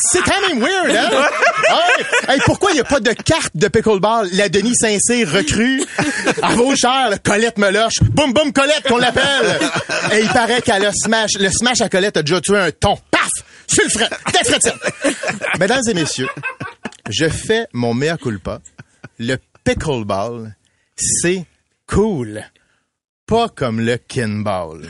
C'est 0.09 0.21
quand 0.21 0.39
même 0.48 0.59
weird, 0.59 0.95
hein? 0.95 1.09
Ouais. 1.12 2.33
Hey, 2.33 2.39
pourquoi 2.45 2.71
il 2.71 2.75
n'y 2.75 2.80
a 2.80 2.86
pas 2.86 3.00
de 3.00 3.12
carte 3.12 3.51
de 3.56 3.68
pickleball? 3.68 4.30
La 4.33 4.48
Denis 4.48 4.75
Saint-Cyr 4.75 5.30
recrue. 5.30 5.83
À 6.42 6.56
vaut 6.56 6.75
cher, 6.75 7.09
le 7.12 7.18
Colette 7.18 7.57
Meloche. 7.57 8.01
Boum, 8.01 8.31
boum, 8.31 8.54
Colette, 8.54 8.83
qu'on 8.88 8.98
l'appelle. 8.98 9.59
Et 10.13 10.19
il 10.19 10.30
paraît 10.30 10.62
qu'à 10.62 10.80
le 10.80 10.92
smash, 10.94 11.31
le 11.39 11.50
smash 11.50 11.81
à 11.81 11.89
Colette 11.89 12.18
a 12.18 12.24
déjà 12.24 12.39
tué 12.39 12.57
un 12.57 12.71
ton. 12.71 12.98
Paf! 13.12 13.27
Sur 13.68 13.83
le 13.83 13.89
fret. 13.89 14.09
Mesdames 15.59 15.83
et 15.89 15.94
messieurs, 15.94 16.30
je 17.09 17.27
fais 17.27 17.68
mon 17.74 17.94
mea 17.94 18.15
culpa. 18.18 18.62
Le 19.19 19.38
pickleball, 19.65 20.56
c'est 20.95 21.45
cool. 21.86 22.44
Pas 23.25 23.50
comme 23.50 23.81
le 23.81 23.98
kinball. 23.98 24.88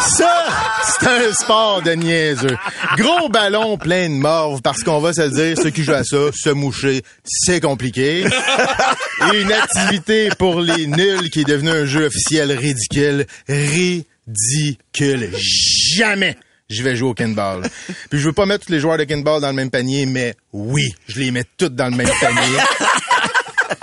Ça, 0.00 0.46
c'est 0.82 1.06
un 1.06 1.32
sport 1.32 1.82
de 1.82 1.92
niaiseux. 1.92 2.56
Gros 2.96 3.28
ballon 3.28 3.76
plein 3.76 4.08
de 4.08 4.14
morve 4.14 4.62
parce 4.62 4.82
qu'on 4.82 4.98
va 4.98 5.12
se 5.12 5.22
dire, 5.22 5.56
ceux 5.62 5.70
qui 5.70 5.84
jouent 5.84 5.92
à 5.92 6.04
ça, 6.04 6.30
se 6.32 6.50
moucher, 6.50 7.02
c'est 7.24 7.60
compliqué. 7.60 8.24
Et 9.32 9.40
une 9.40 9.52
activité 9.52 10.30
pour 10.38 10.60
les 10.60 10.86
nuls 10.86 11.30
qui 11.30 11.40
est 11.40 11.44
devenu 11.44 11.70
un 11.70 11.84
jeu 11.84 12.06
officiel 12.06 12.52
ridicule. 12.52 13.26
Ridicule. 13.48 15.30
Jamais 15.36 16.36
je 16.70 16.82
vais 16.84 16.96
jouer 16.96 17.10
au 17.10 17.14
kinball. 17.14 17.62
Puis 18.10 18.20
je 18.20 18.26
veux 18.26 18.32
pas 18.32 18.46
mettre 18.46 18.66
tous 18.66 18.72
les 18.72 18.80
joueurs 18.80 18.96
de 18.96 19.04
kinball 19.04 19.40
dans 19.40 19.48
le 19.48 19.54
même 19.54 19.70
panier, 19.70 20.06
mais 20.06 20.34
oui, 20.52 20.94
je 21.08 21.18
les 21.18 21.32
mets 21.32 21.44
tous 21.58 21.68
dans 21.68 21.88
le 21.88 21.96
même 21.96 22.10
panier. 22.20 22.58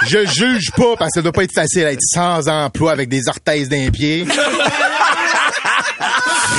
Je 0.07 0.25
juge 0.25 0.71
pas 0.71 0.95
parce 0.97 1.11
que 1.11 1.19
ça 1.19 1.21
doit 1.21 1.31
pas 1.31 1.43
être 1.43 1.53
facile 1.53 1.85
à 1.85 1.91
être 1.91 2.01
sans 2.01 2.47
emploi 2.47 2.91
avec 2.91 3.09
des 3.09 3.27
orthèses 3.27 3.67
d'un 3.67 3.89
pied. 3.89 4.25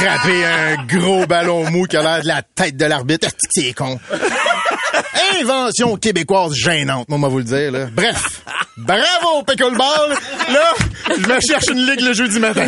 Frapper 0.00 0.44
un 0.44 0.84
gros 0.86 1.26
ballon 1.26 1.70
mou 1.70 1.84
qui 1.86 1.96
a 1.96 2.02
l'air 2.02 2.22
de 2.22 2.28
la 2.28 2.42
tête 2.42 2.76
de 2.76 2.84
l'arbitre. 2.84 3.28
C'est 3.50 3.72
con? 3.72 3.98
Invention 5.40 5.96
québécoise 5.96 6.54
gênante, 6.54 7.08
moi, 7.08 7.18
on 7.18 7.22
va 7.22 7.28
vous 7.28 7.38
le 7.38 7.44
dire. 7.44 7.72
Là. 7.72 7.86
Bref, 7.92 8.42
bravo 8.76 9.42
pickleball. 9.46 10.16
Là, 10.52 10.72
je 11.08 11.26
me 11.26 11.40
cherche 11.40 11.66
une 11.70 11.84
ligue 11.86 12.00
le 12.00 12.12
jeudi 12.12 12.38
matin. 12.38 12.66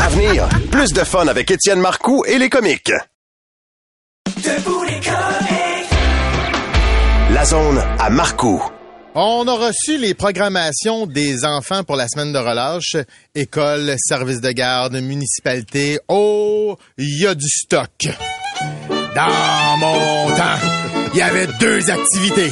À 0.00 0.08
venir, 0.08 0.48
plus 0.70 0.92
de 0.92 1.04
fun 1.04 1.26
avec 1.26 1.50
Étienne 1.50 1.80
Marcoux 1.80 2.24
et 2.26 2.38
les 2.38 2.48
comiques. 2.48 2.92
Debout 4.36 4.84
les 4.84 5.00
comiques. 5.00 5.90
La 7.30 7.44
zone 7.44 7.82
à 7.98 8.10
Marcoux. 8.10 8.62
On 9.16 9.46
a 9.46 9.52
reçu 9.52 9.96
les 9.96 10.12
programmations 10.12 11.06
des 11.06 11.44
enfants 11.44 11.84
pour 11.84 11.94
la 11.94 12.08
semaine 12.08 12.32
de 12.32 12.38
relâche. 12.38 12.96
École, 13.36 13.94
service 13.96 14.40
de 14.40 14.50
garde, 14.50 14.96
municipalité. 14.96 16.00
Oh, 16.08 16.76
il 16.98 17.20
y 17.20 17.24
a 17.24 17.36
du 17.36 17.48
stock. 17.48 17.92
Dans 19.14 19.76
mon 19.78 20.34
temps, 20.34 20.58
il 21.12 21.18
y 21.18 21.22
avait 21.22 21.46
deux 21.60 21.88
activités. 21.90 22.50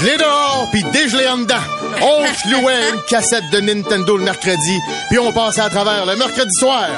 Gelé 0.00 0.16
dehors, 0.16 0.68
puis 0.72 0.82
dégelé 0.84 1.28
en 1.28 1.36
dedans. 1.36 1.56
On 2.00 2.24
se 2.26 2.94
une 2.94 3.02
cassette 3.06 3.50
de 3.52 3.60
Nintendo 3.60 4.16
le 4.16 4.24
mercredi, 4.24 4.78
puis 5.10 5.18
on 5.18 5.32
passait 5.32 5.60
à 5.60 5.68
travers 5.68 6.06
le 6.06 6.16
mercredi 6.16 6.54
soir. 6.58 6.88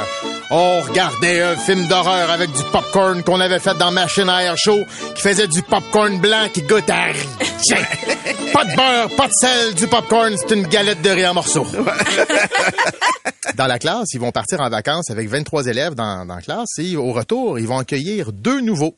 On 0.54 0.80
regardait 0.82 1.40
un 1.40 1.56
film 1.56 1.87
d'horreur 1.87 2.30
avec 2.30 2.52
du 2.52 2.62
popcorn 2.64 3.23
qu'on 3.23 3.40
avait 3.40 3.59
fait 3.59 3.75
dans 3.78 3.90
Machine 3.90 4.28
à 4.28 4.42
air 4.42 4.59
chaud, 4.59 4.85
qui 5.14 5.23
faisait 5.23 5.49
du 5.49 5.62
popcorn 5.62 6.18
blanc 6.21 6.47
qui 6.52 6.61
goûte 6.61 6.90
à 6.90 7.04
rien. 7.04 7.14
Pas 8.52 8.64
de 8.66 8.76
beurre, 8.76 9.16
pas 9.16 9.28
de 9.28 9.32
sel, 9.32 9.75
du 9.75 9.87
popcorn, 9.87 10.37
c'est 10.37 10.54
une 10.54 10.66
galette 10.66 11.00
de 11.00 11.09
riz 11.09 11.26
en 11.26 11.32
morceaux. 11.32 11.66
Dans 13.56 13.66
la 13.66 13.78
classe, 13.78 14.09
ils 14.12 14.21
vont 14.21 14.30
partir 14.30 14.61
en 14.61 14.68
vacances 14.68 15.11
avec 15.11 15.26
23 15.26 15.68
élèves 15.68 15.94
dans, 15.94 16.26
dans 16.26 16.35
la 16.35 16.42
classe 16.42 16.78
et 16.78 16.97
au 16.97 17.12
retour, 17.12 17.59
ils 17.59 17.66
vont 17.66 17.78
accueillir 17.78 18.30
deux 18.30 18.61
nouveaux. 18.61 18.94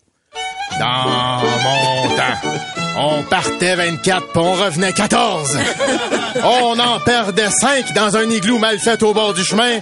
Dans 0.78 1.42
mon 1.62 2.08
temps, 2.16 2.40
on 2.96 3.22
partait 3.22 3.76
24 3.76 4.28
puis 4.28 4.42
on 4.42 4.52
revenait 4.52 4.92
14. 4.92 5.58
On 6.42 6.78
en 6.78 7.00
perdait 7.00 7.50
5 7.50 7.92
dans 7.94 8.16
un 8.16 8.28
igloo 8.28 8.58
mal 8.58 8.78
fait 8.78 9.02
au 9.02 9.14
bord 9.14 9.34
du 9.34 9.44
chemin, 9.44 9.78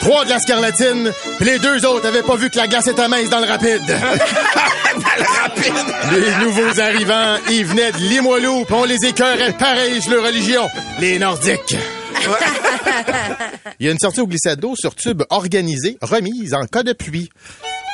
trois 0.00 0.24
de 0.24 0.30
la 0.30 0.38
scarlatine, 0.38 1.12
puis 1.36 1.46
les 1.46 1.58
deux 1.58 1.84
autres 1.84 2.06
avaient 2.06 2.22
pas 2.22 2.36
vu 2.36 2.50
que 2.50 2.56
la 2.56 2.68
glace 2.68 2.86
était 2.86 3.08
mince 3.08 3.28
dans 3.28 3.40
le 3.40 3.46
rapide. 3.46 3.82
Les 6.12 6.44
nouveaux 6.44 6.80
arrivants, 6.80 7.36
ils 7.50 7.64
venaient 7.64 7.92
de 7.92 7.98
Limoilou, 7.98 8.64
puis 8.64 8.74
on 8.74 8.84
les 8.84 9.04
écœurait 9.04 9.52
pareil 9.52 10.00
sur 10.00 10.12
leur 10.12 10.24
religion, 10.24 10.68
les 11.00 11.18
Nordiques. 11.18 11.76
Il 13.80 13.86
y 13.86 13.88
a 13.88 13.92
une 13.92 13.98
sortie 13.98 14.20
au 14.20 14.26
glissade 14.26 14.60
d'eau 14.60 14.74
sur 14.76 14.94
tube 14.94 15.22
organisée, 15.28 15.98
remise 16.00 16.54
en 16.54 16.64
cas 16.66 16.82
de 16.82 16.92
pluie. 16.92 17.30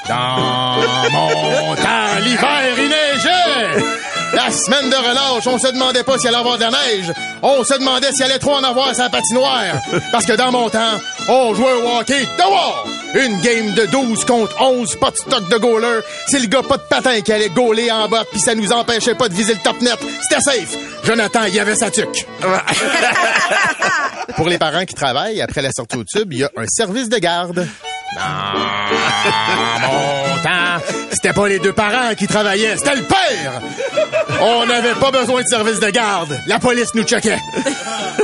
Dans 0.08 1.10
mon 1.12 1.74
temps, 1.76 2.18
l'hiver, 2.20 2.74
il 2.76 2.88
neigeait! 2.88 3.84
La 4.34 4.50
semaine 4.50 4.88
de 4.88 4.96
relâche, 4.96 5.46
on 5.46 5.58
se 5.58 5.68
demandait 5.68 6.02
pas 6.02 6.18
s'il 6.18 6.28
allait 6.28 6.38
avoir 6.38 6.56
de 6.56 6.62
la 6.62 6.70
neige. 6.70 7.12
On 7.42 7.62
se 7.62 7.74
demandait 7.78 8.10
s'il 8.12 8.24
allait 8.24 8.38
trop 8.38 8.54
en 8.54 8.64
avoir 8.64 8.94
sa 8.94 9.10
patinoire. 9.10 9.74
Parce 10.10 10.24
que 10.24 10.32
dans 10.32 10.50
mon 10.50 10.70
temps, 10.70 10.98
on 11.28 11.54
jouait 11.54 11.72
au 11.72 11.98
hockey 11.98 12.22
de 12.22 12.42
war. 12.42 12.84
Une 13.14 13.40
game 13.42 13.74
de 13.74 13.84
12 13.86 14.24
contre 14.24 14.60
11, 14.60 14.96
pas 14.96 15.10
de 15.10 15.16
stock 15.16 15.48
de 15.50 15.56
goaler. 15.58 16.00
C'est 16.28 16.40
le 16.40 16.46
gars 16.46 16.62
pas 16.62 16.78
de 16.78 16.82
patin 16.82 17.20
qui 17.20 17.30
allait 17.30 17.50
gauler 17.50 17.90
en 17.90 18.08
bas, 18.08 18.24
puis 18.30 18.40
ça 18.40 18.54
nous 18.54 18.72
empêchait 18.72 19.14
pas 19.14 19.28
de 19.28 19.34
viser 19.34 19.52
le 19.52 19.60
top 19.60 19.80
net. 19.82 19.98
C'était 20.22 20.40
safe. 20.40 20.78
Jonathan, 21.04 21.44
il 21.44 21.54
y 21.54 21.60
avait 21.60 21.76
sa 21.76 21.90
tuque. 21.90 22.26
Pour 24.36 24.48
les 24.48 24.56
parents 24.56 24.86
qui 24.86 24.94
travaillent, 24.94 25.42
après 25.42 25.60
la 25.60 25.72
sortie 25.72 25.96
au 25.98 26.04
tube, 26.04 26.32
il 26.32 26.38
y 26.38 26.44
a 26.44 26.50
un 26.56 26.66
service 26.66 27.10
de 27.10 27.18
garde. 27.18 27.68
Dans 28.16 29.80
mon 29.80 30.42
temps, 30.42 30.84
c'était 31.10 31.32
pas 31.32 31.48
les 31.48 31.58
deux 31.58 31.72
parents 31.72 32.14
qui 32.16 32.26
travaillaient, 32.26 32.76
c'était 32.76 32.96
le 32.96 33.02
père! 33.02 33.62
On 34.40 34.66
n'avait 34.66 34.94
pas 34.94 35.10
besoin 35.10 35.42
de 35.42 35.46
service 35.46 35.80
de 35.80 35.90
garde. 35.90 36.38
La 36.46 36.58
police 36.58 36.94
nous 36.94 37.04
checkait. 37.04 37.38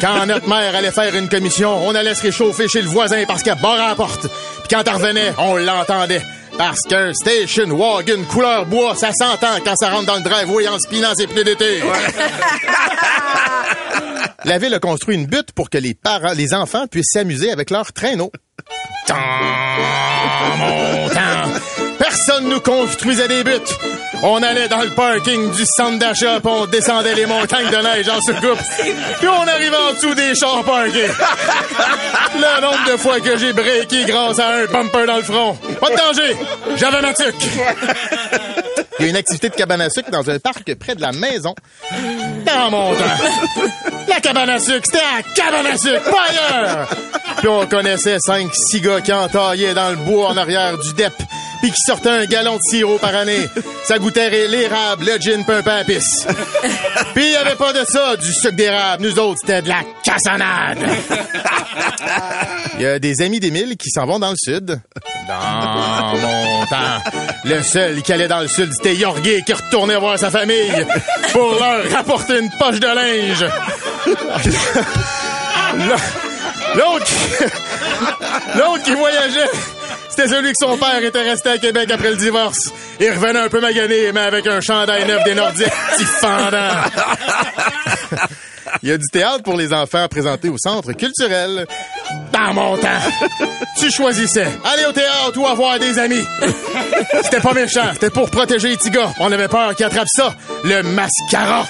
Quand 0.00 0.26
notre 0.26 0.48
mère 0.48 0.74
allait 0.74 0.90
faire 0.90 1.14
une 1.14 1.28
commission, 1.28 1.86
on 1.86 1.94
allait 1.94 2.14
se 2.14 2.22
réchauffer 2.22 2.68
chez 2.68 2.82
le 2.82 2.88
voisin 2.88 3.24
parce 3.26 3.42
qu'elle 3.42 3.60
barrait 3.60 3.84
à 3.84 3.88
la 3.88 3.94
porte. 3.94 4.22
Puis 4.22 4.68
quand 4.70 4.82
elle 4.86 4.94
revenait, 4.94 5.32
on 5.38 5.56
l'entendait. 5.56 6.22
Parce 6.56 6.82
qu'un 6.82 7.14
station 7.14 7.68
wagon 7.68 8.24
couleur 8.28 8.66
bois, 8.66 8.96
ça 8.96 9.12
s'entend 9.12 9.60
quand 9.64 9.76
ça 9.76 9.90
rentre 9.90 10.06
dans 10.06 10.16
le 10.16 10.22
driveway 10.22 10.66
en 10.66 10.78
spinant 10.80 11.14
ses 11.14 11.28
pneus 11.28 11.44
d'été. 11.44 11.82
La 14.44 14.58
ville 14.58 14.74
a 14.74 14.80
construit 14.80 15.16
une 15.16 15.26
butte 15.26 15.52
pour 15.52 15.70
que 15.70 15.78
les 15.78 15.94
parents, 15.94 16.32
les 16.32 16.54
enfants 16.54 16.86
puissent 16.86 17.12
s'amuser 17.12 17.52
avec 17.52 17.70
leurs 17.70 17.92
traîneaux. 17.92 18.32
Dans 19.08 20.56
mon 20.56 21.08
temps, 21.08 21.60
personne 21.98 22.48
nous 22.48 22.60
construisait 22.60 23.28
des 23.28 23.42
buttes. 23.42 23.78
On 24.22 24.42
allait 24.42 24.68
dans 24.68 24.82
le 24.82 24.90
parking 24.90 25.50
du 25.52 25.64
centre 25.64 25.98
d'achat, 25.98 26.40
on 26.44 26.66
descendait 26.66 27.14
les 27.14 27.26
montagnes 27.26 27.70
de 27.70 27.76
neige 27.76 28.08
en 28.08 28.20
soucoupe. 28.20 28.58
Puis 29.18 29.28
on 29.28 29.46
arrivait 29.46 29.76
en 29.76 29.94
dessous 29.94 30.14
des 30.14 30.34
chars 30.34 30.64
parkés. 30.64 31.08
Le 32.34 32.60
nombre 32.60 32.92
de 32.92 32.96
fois 32.96 33.20
que 33.20 33.36
j'ai 33.38 33.52
breaké 33.52 34.04
grâce 34.04 34.38
à 34.40 34.48
un 34.48 34.64
bumper 34.66 35.06
dans 35.06 35.16
le 35.16 35.22
front. 35.22 35.56
Pas 35.80 35.90
de 35.90 35.96
danger, 35.96 36.36
j'avais 36.76 37.00
ma 37.00 37.14
tuque. 37.14 37.48
Il 38.98 39.04
y 39.04 39.06
a 39.06 39.10
une 39.10 39.16
activité 39.16 39.48
de 39.48 39.54
cabane 39.54 39.80
à 39.80 39.90
sucre 39.90 40.10
dans 40.10 40.28
un 40.28 40.38
parc 40.40 40.74
près 40.74 40.96
de 40.96 41.00
la 41.00 41.12
maison. 41.12 41.54
Dans 42.44 42.70
mon 42.70 42.94
temps. 42.94 43.04
La 44.08 44.20
cabane 44.20 44.50
à 44.50 44.58
sucre, 44.58 44.84
c'était 44.84 44.98
la 44.98 45.22
cabane 45.34 45.66
à 45.66 45.78
sucre, 45.78 46.10
pas 46.10 46.24
ailleurs! 46.28 46.88
Puis 47.38 47.48
on 47.48 47.66
connaissait 47.66 48.18
cinq, 48.20 48.48
six 48.52 48.80
gars 48.80 49.00
qui 49.00 49.12
entaillaient 49.12 49.74
dans 49.74 49.90
le 49.90 49.96
bois 49.96 50.30
en 50.30 50.36
arrière 50.36 50.76
du 50.78 50.92
DEP, 50.94 51.12
puis 51.60 51.70
qui 51.70 51.80
sortaient 51.86 52.08
un 52.10 52.24
gallon 52.26 52.56
de 52.56 52.60
sirop 52.68 52.98
par 52.98 53.14
année. 53.14 53.46
Ça 53.84 53.98
goûtait 53.98 54.48
l'érable, 54.48 55.06
le 55.06 55.18
gin, 55.20 55.44
pain 55.44 55.62
à 55.64 55.84
pisse. 55.84 56.26
Puis 57.14 57.24
il 57.26 57.32
y 57.32 57.36
avait 57.36 57.54
pas 57.56 57.72
de 57.72 57.84
ça, 57.86 58.16
du 58.16 58.32
sucre 58.32 58.54
d'érable. 58.56 59.04
Nous 59.04 59.18
autres, 59.18 59.38
c'était 59.40 59.62
de 59.62 59.68
la 59.68 59.82
cassonade. 60.02 60.78
Il 62.78 62.82
y 62.82 62.86
a 62.86 62.98
des 62.98 63.22
amis 63.22 63.40
d'Émile 63.40 63.76
qui 63.76 63.90
s'en 63.90 64.06
vont 64.06 64.18
dans 64.18 64.30
le 64.30 64.36
sud. 64.36 64.80
Dans 65.28 66.16
mon 66.16 66.66
temps, 66.66 67.02
le 67.44 67.62
seul 67.62 68.02
qui 68.02 68.12
allait 68.12 68.28
dans 68.28 68.40
le 68.40 68.48
sud, 68.48 68.72
c'était 68.72 68.94
Yorgué 68.94 69.42
qui 69.44 69.52
retournait 69.52 69.96
voir 69.96 70.18
sa 70.18 70.30
famille 70.30 70.86
pour 71.32 71.54
leur 71.54 71.90
rapporter 71.92 72.38
une 72.38 72.50
poche 72.58 72.80
de 72.80 72.86
linge. 72.86 73.46
L'autre 76.74 77.04
qui... 77.04 77.14
L'autre 78.58 78.82
qui 78.82 78.94
voyageait, 78.94 79.48
c'était 80.08 80.28
celui 80.28 80.50
que 80.50 80.58
son 80.58 80.76
père 80.76 81.02
était 81.02 81.22
resté 81.22 81.50
à 81.50 81.58
Québec 81.58 81.90
après 81.92 82.10
le 82.10 82.16
divorce. 82.16 82.72
Il 82.98 83.10
revenait 83.10 83.38
un 83.38 83.48
peu 83.48 83.60
magané, 83.60 84.10
mais 84.12 84.20
avec 84.20 84.46
un 84.46 84.60
chandail 84.60 85.06
neuf 85.06 85.22
des 85.24 85.34
Nordiques, 85.34 85.66
fendant. 86.20 86.70
Il 88.82 88.88
y 88.88 88.92
a 88.92 88.98
du 88.98 89.06
théâtre 89.12 89.42
pour 89.42 89.56
les 89.56 89.72
enfants 89.72 90.06
présenté 90.08 90.48
au 90.48 90.56
centre 90.58 90.92
culturel. 90.92 91.66
Dans 92.32 92.52
mon 92.52 92.76
temps, 92.76 92.88
tu 93.78 93.90
choisissais 93.90 94.46
aller 94.64 94.86
au 94.88 94.92
théâtre 94.92 95.36
ou 95.38 95.46
avoir 95.46 95.78
des 95.78 95.98
amis. 95.98 96.24
C'était 97.22 97.40
pas 97.40 97.52
méchant, 97.52 97.90
c'était 97.92 98.10
pour 98.10 98.30
protéger 98.30 98.70
les 98.70 98.76
petits 98.76 98.90
gars. 98.90 99.12
On 99.20 99.30
avait 99.30 99.48
peur 99.48 99.74
qu'ils 99.74 99.86
attrapent 99.86 100.08
ça, 100.08 100.34
le 100.64 100.82
mascara. 100.82 101.64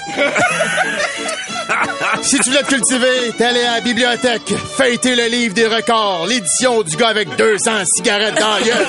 Si 2.21 2.37
tu 2.39 2.49
voulais 2.49 2.63
te 2.63 2.69
cultiver, 2.69 3.31
t'allais 3.37 3.65
à 3.65 3.75
la 3.75 3.81
bibliothèque, 3.81 4.53
feuilleter 4.77 5.15
le 5.15 5.27
livre 5.27 5.53
des 5.53 5.67
records, 5.67 6.27
l'édition 6.27 6.81
du 6.83 6.95
gars 6.95 7.07
avec 7.09 7.35
200 7.37 7.71
cigarettes 7.95 8.39
dans 8.39 8.49
la 8.51 8.61
gueule. 8.61 8.87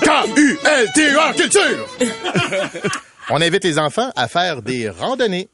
K-U-L-T-A, 0.34 1.32
culture! 1.34 1.86
On 3.30 3.40
invite 3.40 3.64
les 3.64 3.78
enfants 3.78 4.10
à 4.16 4.28
faire 4.28 4.62
des 4.62 4.90
randonnées. 4.90 5.48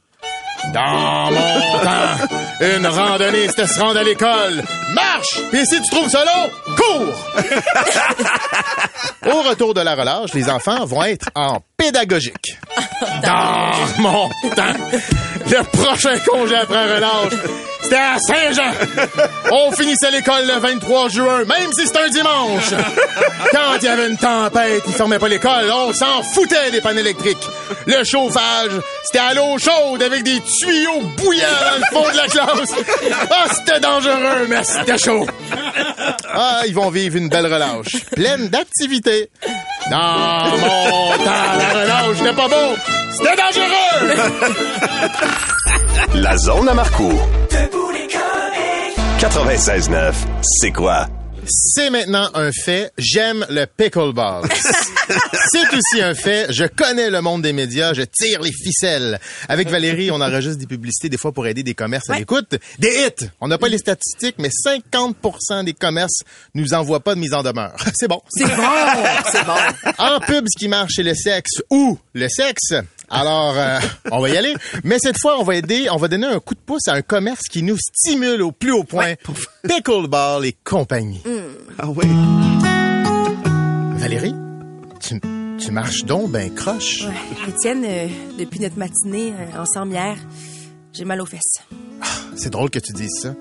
Dans 0.72 1.30
mon 1.30 1.78
temps, 1.78 2.36
une 2.60 2.86
randonnée, 2.86 3.48
c'était 3.48 3.66
se 3.66 3.80
rendre 3.80 3.98
à 3.98 4.02
l'école. 4.02 4.62
Marche! 4.94 5.40
Puis 5.50 5.66
si 5.66 5.80
tu 5.82 5.90
trouves 5.90 6.08
ça 6.08 6.24
long, 6.24 6.50
cours! 6.76 7.14
Au 9.32 9.42
retour 9.48 9.74
de 9.74 9.80
la 9.80 9.94
relâche, 9.94 10.32
les 10.34 10.48
enfants 10.48 10.84
vont 10.84 11.02
être 11.04 11.28
en 11.34 11.58
pédagogique. 11.76 12.58
Dans 13.22 13.72
mon 13.98 14.28
temps, 14.54 14.74
le 15.50 15.62
prochain 15.64 16.18
congé 16.26 16.56
après 16.56 16.94
relâche, 16.94 17.32
c'était 17.82 17.96
à 17.96 18.16
Saint-Jean. 18.18 18.72
On 19.52 19.70
finissait 19.72 20.10
l'école 20.10 20.46
le 20.46 20.58
23 20.58 21.08
juin, 21.08 21.44
même 21.44 21.72
si 21.72 21.86
c'était 21.86 22.00
un 22.00 22.08
dimanche. 22.08 22.70
Quand 23.52 23.76
il 23.80 23.84
y 23.84 23.88
avait 23.88 24.08
une 24.08 24.16
tempête, 24.16 24.82
ils 24.86 24.94
fermaient 24.94 25.18
pas 25.18 25.28
l'école, 25.28 25.70
on 25.72 25.92
s'en 25.92 26.22
foutait 26.22 26.70
des 26.72 26.80
panneaux 26.80 27.00
électriques. 27.00 27.46
Le 27.86 28.02
chauffage, 28.04 28.72
c'était 29.04 29.18
à 29.18 29.34
l'eau 29.34 29.58
chaude 29.58 30.02
avec 30.02 30.22
des 30.22 30.40
tuyaux 30.40 30.55
bouillants 31.16 31.46
dans 31.70 31.78
le 31.78 31.84
fond 31.92 32.10
de 32.12 32.16
la 32.16 32.26
classe. 32.28 32.74
Ah, 33.30 33.46
c'était 33.52 33.80
dangereux, 33.80 34.46
mais 34.48 34.62
c'était 34.64 34.98
chaud. 34.98 35.26
Ah, 36.32 36.62
ils 36.66 36.74
vont 36.74 36.90
vivre 36.90 37.16
une 37.16 37.28
belle 37.28 37.46
relâche, 37.46 38.04
pleine 38.14 38.48
d'activités. 38.48 39.30
Dans 39.90 40.56
mon 40.58 41.12
temps, 41.16 41.24
la 41.24 41.80
relâche 41.80 42.20
n'était 42.20 42.34
pas 42.36 42.48
beau, 42.48 42.76
c'était 43.12 43.36
dangereux. 43.36 44.14
La 46.14 46.36
zone 46.36 46.68
à 46.68 46.74
comiques. 46.96 48.16
96.9, 49.18 50.12
c'est 50.42 50.72
quoi? 50.72 51.06
C'est 51.48 51.90
maintenant 51.90 52.28
un 52.34 52.50
fait. 52.52 52.92
J'aime 52.98 53.46
le 53.48 53.66
pickleball. 53.66 54.44
C'est 55.50 55.76
aussi 55.76 56.02
un 56.02 56.14
fait. 56.14 56.46
Je 56.50 56.64
connais 56.64 57.10
le 57.10 57.20
monde 57.20 57.42
des 57.42 57.52
médias. 57.52 57.92
Je 57.94 58.02
tire 58.02 58.40
les 58.42 58.52
ficelles. 58.52 59.20
Avec 59.48 59.68
Valérie, 59.68 60.10
on 60.10 60.20
enregistre 60.20 60.58
des 60.58 60.66
publicités 60.66 61.08
des 61.08 61.16
fois 61.16 61.32
pour 61.32 61.46
aider 61.46 61.62
des 61.62 61.74
commerces 61.74 62.10
à 62.10 62.18
l'écoute. 62.18 62.56
Des 62.78 62.88
hits. 62.88 63.28
On 63.40 63.48
n'a 63.48 63.58
pas 63.58 63.68
les 63.68 63.78
statistiques, 63.78 64.36
mais 64.38 64.48
50% 64.48 65.64
des 65.64 65.74
commerces 65.74 66.22
nous 66.54 66.74
envoient 66.74 67.00
pas 67.00 67.14
de 67.14 67.20
mise 67.20 67.34
en 67.34 67.42
demeure. 67.42 67.76
C'est 67.94 68.08
bon. 68.08 68.20
C'est 68.30 68.44
bon, 68.44 68.62
c'est 69.30 69.44
bon. 69.44 69.92
En 69.98 70.20
pub, 70.20 70.46
ce 70.48 70.58
qui 70.58 70.68
marche, 70.68 70.94
c'est 70.96 71.02
le 71.02 71.14
sexe 71.14 71.62
ou 71.70 71.98
le 72.14 72.28
sexe. 72.28 72.74
Alors, 73.08 73.54
euh, 73.56 73.78
on 74.10 74.20
va 74.20 74.28
y 74.28 74.36
aller. 74.36 74.54
Mais 74.84 74.98
cette 74.98 75.18
fois, 75.20 75.38
on 75.38 75.44
va 75.44 75.56
aider, 75.56 75.88
on 75.90 75.96
va 75.96 76.08
donner 76.08 76.26
un 76.26 76.40
coup 76.40 76.54
de 76.54 76.60
pouce 76.60 76.88
à 76.88 76.94
un 76.94 77.02
commerce 77.02 77.42
qui 77.50 77.62
nous 77.62 77.76
stimule 77.78 78.42
au 78.42 78.52
plus 78.52 78.72
haut 78.72 78.84
point. 78.84 79.14
Pickleball 79.66 80.44
et 80.44 80.56
compagnie. 80.64 81.22
Ah 81.78 81.88
ouais. 81.88 82.06
Valérie, 83.98 84.34
tu, 85.00 85.20
tu 85.58 85.70
marches 85.72 86.04
donc 86.04 86.30
ben 86.30 86.52
croche. 86.54 87.04
Ouais. 87.06 87.48
Étienne, 87.48 87.84
euh, 87.86 88.08
depuis 88.38 88.60
notre 88.60 88.78
matinée 88.78 89.32
euh, 89.32 89.60
ensemble 89.62 89.92
hier, 89.92 90.16
j'ai 90.92 91.04
mal 91.04 91.20
aux 91.20 91.26
fesses. 91.26 91.62
C'est 92.36 92.50
drôle 92.50 92.70
que 92.70 92.78
tu 92.78 92.92
dises 92.92 93.20
ça. 93.22 93.34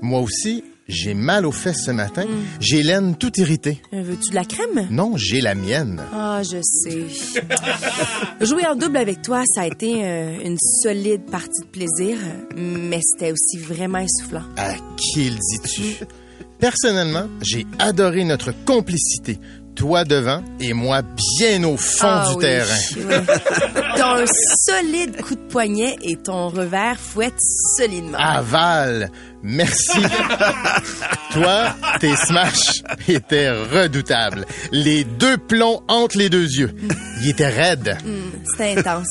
Moi 0.00 0.20
aussi, 0.20 0.64
j'ai 0.90 1.14
mal 1.14 1.46
aux 1.46 1.52
fesses 1.52 1.84
ce 1.86 1.90
matin. 1.90 2.24
J'ai 2.60 2.82
l'aine 2.82 3.16
tout 3.16 3.32
irritée. 3.38 3.80
Euh, 3.94 4.02
Veux-tu 4.02 4.30
de 4.30 4.34
la 4.34 4.44
crème? 4.44 4.86
Non, 4.90 5.16
j'ai 5.16 5.40
la 5.40 5.54
mienne. 5.54 6.00
Ah, 6.12 6.42
je 6.42 6.58
sais. 6.62 7.06
Jouer 8.44 8.66
en 8.66 8.74
double 8.76 8.96
avec 8.96 9.22
toi, 9.22 9.42
ça 9.54 9.62
a 9.62 9.66
été 9.66 10.04
euh, 10.04 10.38
une 10.44 10.58
solide 10.82 11.22
partie 11.30 11.60
de 11.62 11.66
plaisir, 11.66 12.16
mais 12.56 13.00
c'était 13.02 13.32
aussi 13.32 13.58
vraiment 13.58 13.98
essoufflant. 13.98 14.42
À 14.56 14.74
qui 14.96 15.30
le 15.30 15.36
dis-tu? 15.36 16.04
Personnellement, 16.58 17.26
j'ai 17.40 17.66
adoré 17.78 18.22
notre 18.24 18.52
complicité. 18.66 19.38
Toi 19.80 20.04
devant 20.04 20.42
et 20.60 20.74
moi 20.74 21.00
bien 21.38 21.64
au 21.64 21.78
fond 21.78 22.06
Ah 22.06 22.26
du 22.28 22.34
oui, 22.34 22.40
terrain. 22.42 22.74
oui. 22.96 23.14
T'as 23.96 24.20
un 24.20 24.24
solide 24.66 25.16
coup 25.22 25.34
de 25.34 25.40
poignet 25.48 25.96
et 26.02 26.16
ton 26.16 26.50
revers 26.50 26.98
fouette 27.00 27.40
solidement. 27.78 28.18
Aval, 28.18 29.10
merci. 29.42 29.98
Toi, 31.32 31.74
tes 31.98 32.14
smash 32.14 32.82
étaient 33.08 33.50
redoutables. 33.50 34.44
Les 34.70 35.04
deux 35.04 35.38
plombs 35.38 35.82
entre 35.88 36.18
les 36.18 36.28
deux 36.28 36.44
yeux. 36.46 36.74
Ils 37.22 37.30
étaient 37.30 37.48
raides. 37.48 37.96
C'était 38.50 38.78
intense. 38.78 39.08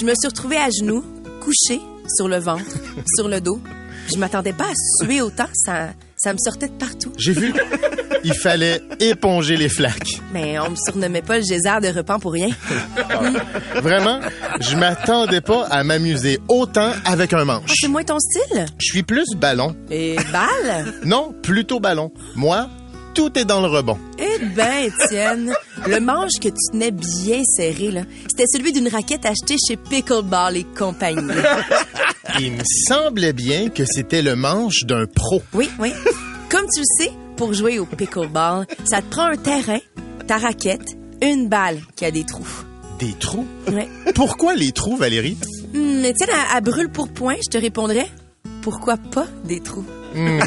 Je 0.00 0.04
me 0.06 0.14
suis 0.14 0.28
retrouvée 0.28 0.56
à 0.56 0.68
genoux, 0.70 1.04
couchée 1.42 1.80
sur 2.16 2.26
le 2.26 2.38
ventre, 2.38 2.64
sur 3.16 3.28
le 3.28 3.42
dos. 3.42 3.60
Je 4.12 4.18
m'attendais 4.18 4.54
pas 4.54 4.64
à 4.64 5.04
suer 5.04 5.20
autant, 5.20 5.46
ça, 5.52 5.90
ça 6.16 6.32
me 6.32 6.38
sortait 6.38 6.68
de 6.68 6.72
partout. 6.72 7.12
J'ai 7.18 7.32
vu, 7.32 7.52
Il 8.24 8.34
fallait 8.34 8.82
éponger 9.00 9.56
les 9.56 9.68
flaques. 9.68 10.20
Mais 10.32 10.58
on 10.58 10.70
me 10.70 10.76
surnommait 10.76 11.22
pas 11.22 11.38
le 11.38 11.42
geyser 11.42 11.80
de 11.82 11.96
repas 11.96 12.18
pour 12.18 12.32
rien. 12.32 12.48
Vraiment, 13.82 14.20
je 14.60 14.76
m'attendais 14.76 15.40
pas 15.40 15.66
à 15.66 15.82
m'amuser 15.84 16.38
autant 16.48 16.92
avec 17.04 17.32
un 17.32 17.44
manche. 17.44 17.72
C'est 17.80 17.88
moins 17.88 18.04
ton 18.04 18.18
style? 18.18 18.66
Je 18.78 18.84
suis 18.84 19.02
plus 19.02 19.26
ballon. 19.36 19.74
Et 19.90 20.16
balle? 20.32 20.92
Non, 21.04 21.34
plutôt 21.42 21.80
ballon. 21.80 22.12
Moi, 22.36 22.68
tout 23.14 23.38
est 23.38 23.44
dans 23.44 23.60
le 23.60 23.68
rebond. 23.68 23.98
Eh 24.18 24.44
ben, 24.44 24.84
Étienne, 24.84 25.52
le 25.86 26.00
manche 26.00 26.38
que 26.40 26.48
tu 26.48 26.70
tenais 26.72 26.90
bien 26.90 27.42
serré, 27.44 27.90
là, 27.90 28.02
c'était 28.28 28.46
celui 28.46 28.72
d'une 28.72 28.88
raquette 28.88 29.24
achetée 29.24 29.56
chez 29.66 29.76
Pickleball 29.76 30.56
et 30.58 30.64
compagnie. 30.78 31.32
Il 32.38 32.52
me 32.52 32.62
semblait 32.86 33.32
bien 33.32 33.68
que 33.70 33.84
c'était 33.84 34.22
le 34.22 34.36
manche 34.36 34.84
d'un 34.84 35.06
pro. 35.06 35.42
Oui, 35.54 35.70
oui. 35.78 35.92
Comme 36.50 36.66
tu 36.72 36.80
le 36.80 36.86
sais, 36.98 37.12
pour 37.40 37.54
jouer 37.54 37.78
au 37.78 37.86
pickleball, 37.86 38.66
ça 38.84 39.00
te 39.00 39.06
prend 39.06 39.24
un 39.24 39.36
terrain, 39.38 39.78
ta 40.26 40.36
raquette, 40.36 40.94
une 41.22 41.48
balle 41.48 41.80
qui 41.96 42.04
a 42.04 42.10
des 42.10 42.24
trous. 42.24 42.66
Des 42.98 43.14
trous? 43.14 43.46
Ouais. 43.72 43.88
Pourquoi 44.14 44.54
les 44.54 44.72
trous, 44.72 44.98
Valérie? 44.98 45.38
Hum, 45.74 46.04
Étienne, 46.04 46.28
à, 46.34 46.56
à 46.56 46.60
brûle 46.60 46.90
pour 46.90 47.08
point, 47.08 47.36
je 47.42 47.48
te 47.48 47.56
répondrais, 47.56 48.08
pourquoi 48.60 48.98
pas 48.98 49.26
des 49.46 49.60
trous? 49.60 49.86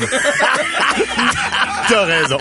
T'as 1.90 2.06
raison. 2.06 2.38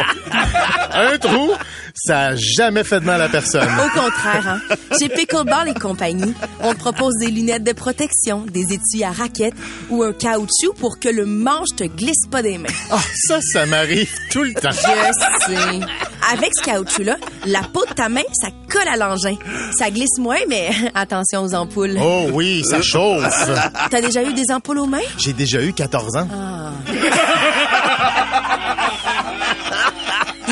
Un 0.94 1.18
trou, 1.18 1.52
ça 1.94 2.20
a 2.28 2.36
jamais 2.36 2.84
fait 2.84 3.00
de 3.00 3.04
mal 3.04 3.20
à 3.20 3.28
personne. 3.28 3.68
Au 3.78 3.98
contraire, 3.98 4.46
hein. 4.48 4.60
Chez 4.98 5.08
Pickleball 5.08 5.68
et 5.68 5.74
compagnie, 5.74 6.34
on 6.60 6.72
te 6.74 6.78
propose 6.78 7.14
des 7.18 7.30
lunettes 7.30 7.64
de 7.64 7.72
protection, 7.72 8.44
des 8.50 8.72
étuis 8.72 9.04
à 9.04 9.10
raquettes 9.10 9.54
ou 9.90 10.02
un 10.02 10.12
caoutchouc 10.12 10.74
pour 10.78 10.98
que 11.00 11.08
le 11.08 11.26
manche 11.26 11.68
te 11.76 11.84
glisse 11.84 12.26
pas 12.30 12.42
des 12.42 12.58
mains. 12.58 12.68
Ah, 12.90 12.98
ça, 13.26 13.40
ça 13.40 13.66
m'arrive 13.66 14.10
tout 14.30 14.42
le 14.42 14.54
temps. 14.54 14.70
Je 14.70 15.46
sais. 15.46 15.80
Avec 16.32 16.50
ce 16.54 16.62
caoutchouc-là, 16.62 17.16
la 17.46 17.62
peau 17.62 17.84
de 17.88 17.94
ta 17.94 18.08
main, 18.08 18.22
ça 18.32 18.48
colle 18.70 18.88
à 18.88 18.96
l'engin. 18.96 19.36
Ça 19.76 19.90
glisse 19.90 20.18
moins, 20.18 20.38
mais 20.48 20.70
attention 20.94 21.42
aux 21.42 21.54
ampoules. 21.54 21.98
Oh 22.00 22.28
oui, 22.32 22.62
ça 22.64 22.80
chauffe. 22.80 23.50
T'as 23.90 24.00
déjà 24.00 24.22
eu 24.22 24.32
des 24.32 24.50
ampoules 24.52 24.78
aux 24.78 24.86
mains? 24.86 25.00
J'ai 25.18 25.32
déjà 25.32 25.62
eu 25.62 25.72
14 25.72 26.16
ans. 26.16 26.28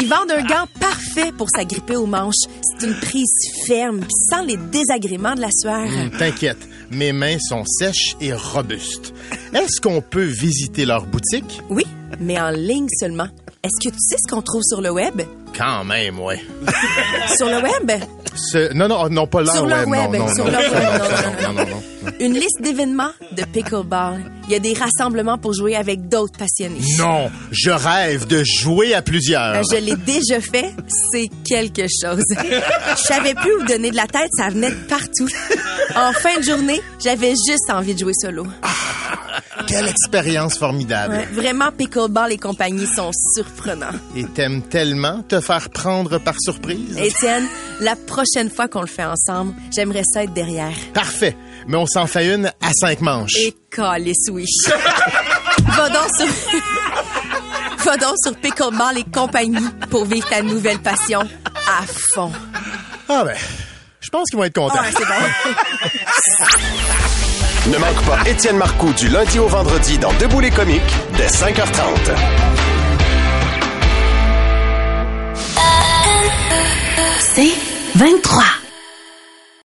Ils 0.00 0.09
vendent 0.09 0.30
un 0.30 0.42
gant 0.42 0.66
parfait 0.80 1.33
pour 1.37 1.49
s'agripper 1.54 1.97
aux 1.97 2.07
manches. 2.07 2.35
C'est 2.78 2.87
une 2.87 2.95
prise 2.95 3.33
ferme, 3.66 4.00
puis 4.00 4.09
sans 4.30 4.42
les 4.42 4.57
désagréments 4.57 5.35
de 5.35 5.40
la 5.40 5.50
sueur. 5.50 5.87
Hum, 5.87 6.11
T'inquiète, 6.19 6.59
mes 6.90 7.12
mains 7.12 7.38
sont 7.38 7.64
sèches 7.66 8.16
et 8.21 8.33
robustes. 8.33 9.12
Est-ce 9.52 9.80
qu'on 9.80 10.00
peut 10.00 10.25
visiter 10.25 10.87
leur 10.87 11.04
boutique? 11.07 11.61
Oui, 11.69 11.85
mais 12.21 12.40
en 12.40 12.50
ligne 12.50 12.88
seulement. 12.99 13.28
Est-ce 13.62 13.88
que 13.88 13.92
tu 13.95 14.00
sais 14.00 14.16
ce 14.25 14.33
qu'on 14.33 14.40
trouve 14.42 14.62
sur 14.62 14.80
le 14.80 14.90
web? 14.90 15.21
Quand 15.61 15.85
même, 15.85 16.19
ouais. 16.21 16.40
Sur 17.37 17.47
le 17.47 17.57
web? 17.57 18.00
Ce- 18.35 18.73
Non, 18.73 18.88
non, 18.88 19.11
non, 19.11 19.26
pas 19.26 19.43
leur 19.43 19.55
Sur 19.55 19.67
leur 19.67 19.87
web. 19.87 20.14
sur 20.35 20.47
non, 20.47 21.55
web. 21.55 21.69
Une 22.19 22.33
liste 22.33 22.62
d'événements 22.62 23.11
de 23.37 23.43
pickleball. 23.45 24.23
Il 24.47 24.52
y 24.52 24.55
a 24.55 24.59
des 24.59 24.73
rassemblements 24.73 25.37
pour 25.37 25.52
jouer 25.52 25.76
avec 25.76 26.09
d'autres 26.09 26.38
passionnés. 26.38 26.81
Non, 26.99 27.31
je 27.50 27.71
rêve 27.71 28.26
de 28.26 28.43
jouer 28.43 28.95
à 28.95 29.02
plusieurs. 29.02 29.52
Ben, 29.52 29.62
je 29.71 29.76
l'ai 29.76 29.97
déjà 29.97 30.40
fait, 30.40 30.73
c'est 31.12 31.29
quelque 31.47 31.83
chose. 31.83 32.23
Je 32.31 33.02
savais 33.02 33.35
plus 33.35 33.52
où 33.61 33.64
donner 33.67 33.90
de 33.90 33.97
la 33.97 34.07
tête, 34.07 34.31
ça 34.38 34.49
venait 34.49 34.71
de 34.71 34.87
partout. 34.88 35.29
En 35.95 36.12
fin 36.12 36.38
de 36.38 36.43
journée, 36.43 36.81
j'avais 37.05 37.31
juste 37.33 37.69
envie 37.71 37.93
de 37.95 37.99
jouer 37.99 38.14
solo. 38.14 38.47
Quelle 39.66 39.88
expérience 39.88 40.59
formidable. 40.59 41.14
Ouais, 41.14 41.26
vraiment, 41.33 41.73
pickleball 41.73 42.33
et 42.33 42.38
compagnie 42.38 42.87
sont 42.87 43.11
surprenants. 43.35 43.90
Et 44.14 44.25
t'aimes 44.25 44.62
tellement 44.62 45.23
te 45.23 45.40
faire 45.40 45.69
prendre 45.71 46.19
par 46.19 46.35
surprise? 46.38 46.97
Étienne, 46.97 47.47
la 47.80 47.97
prochaine 47.97 48.49
fois 48.50 48.69
qu'on 48.69 48.83
le 48.83 48.87
fait 48.87 49.04
ensemble, 49.04 49.54
j'aimerais 49.75 50.04
ça 50.04 50.23
être 50.25 50.33
derrière. 50.33 50.73
Parfait. 50.95 51.37
Mais 51.66 51.76
on 51.76 51.87
s'en 51.87 52.07
fait 52.07 52.33
une 52.35 52.47
à 52.47 52.71
cinq 52.73 53.00
manches. 53.00 53.37
Et 53.37 53.54
calice, 53.71 54.28
oui. 54.30 54.45
Va 55.66 55.88
donc 55.88 56.09
sur... 56.16 56.26
Va 57.85 57.97
donc 57.97 58.14
sur 58.23 58.37
Pickleball 58.37 58.98
et 58.98 59.05
compagnie 59.05 59.66
pour 59.90 60.05
vivre 60.05 60.29
ta 60.29 60.42
nouvelle 60.42 60.79
passion 60.81 61.20
à 61.20 61.83
fond. 62.14 62.31
Ah 63.09 63.24
ben, 63.24 63.37
je 64.01 64.09
pense 64.11 64.29
qu'ils 64.31 64.38
vont 64.38 64.44
être 64.44 64.55
contents. 64.55 64.81
Ouais, 64.81 64.92
c'est 64.96 65.05
bon. 65.05 65.14
Ne 67.66 67.77
manque 67.77 68.03
pas 68.07 68.18
Étienne 68.29 68.57
Marcoux 68.57 68.92
du 68.94 69.09
lundi 69.09 69.38
au 69.38 69.46
vendredi 69.46 69.99
dans 69.99 70.12
Debout 70.14 70.40
les 70.40 70.51
comiques 70.51 70.81
dès 71.16 71.27
5h30. 71.27 72.11
C'est 77.20 77.53
23. 77.96 78.60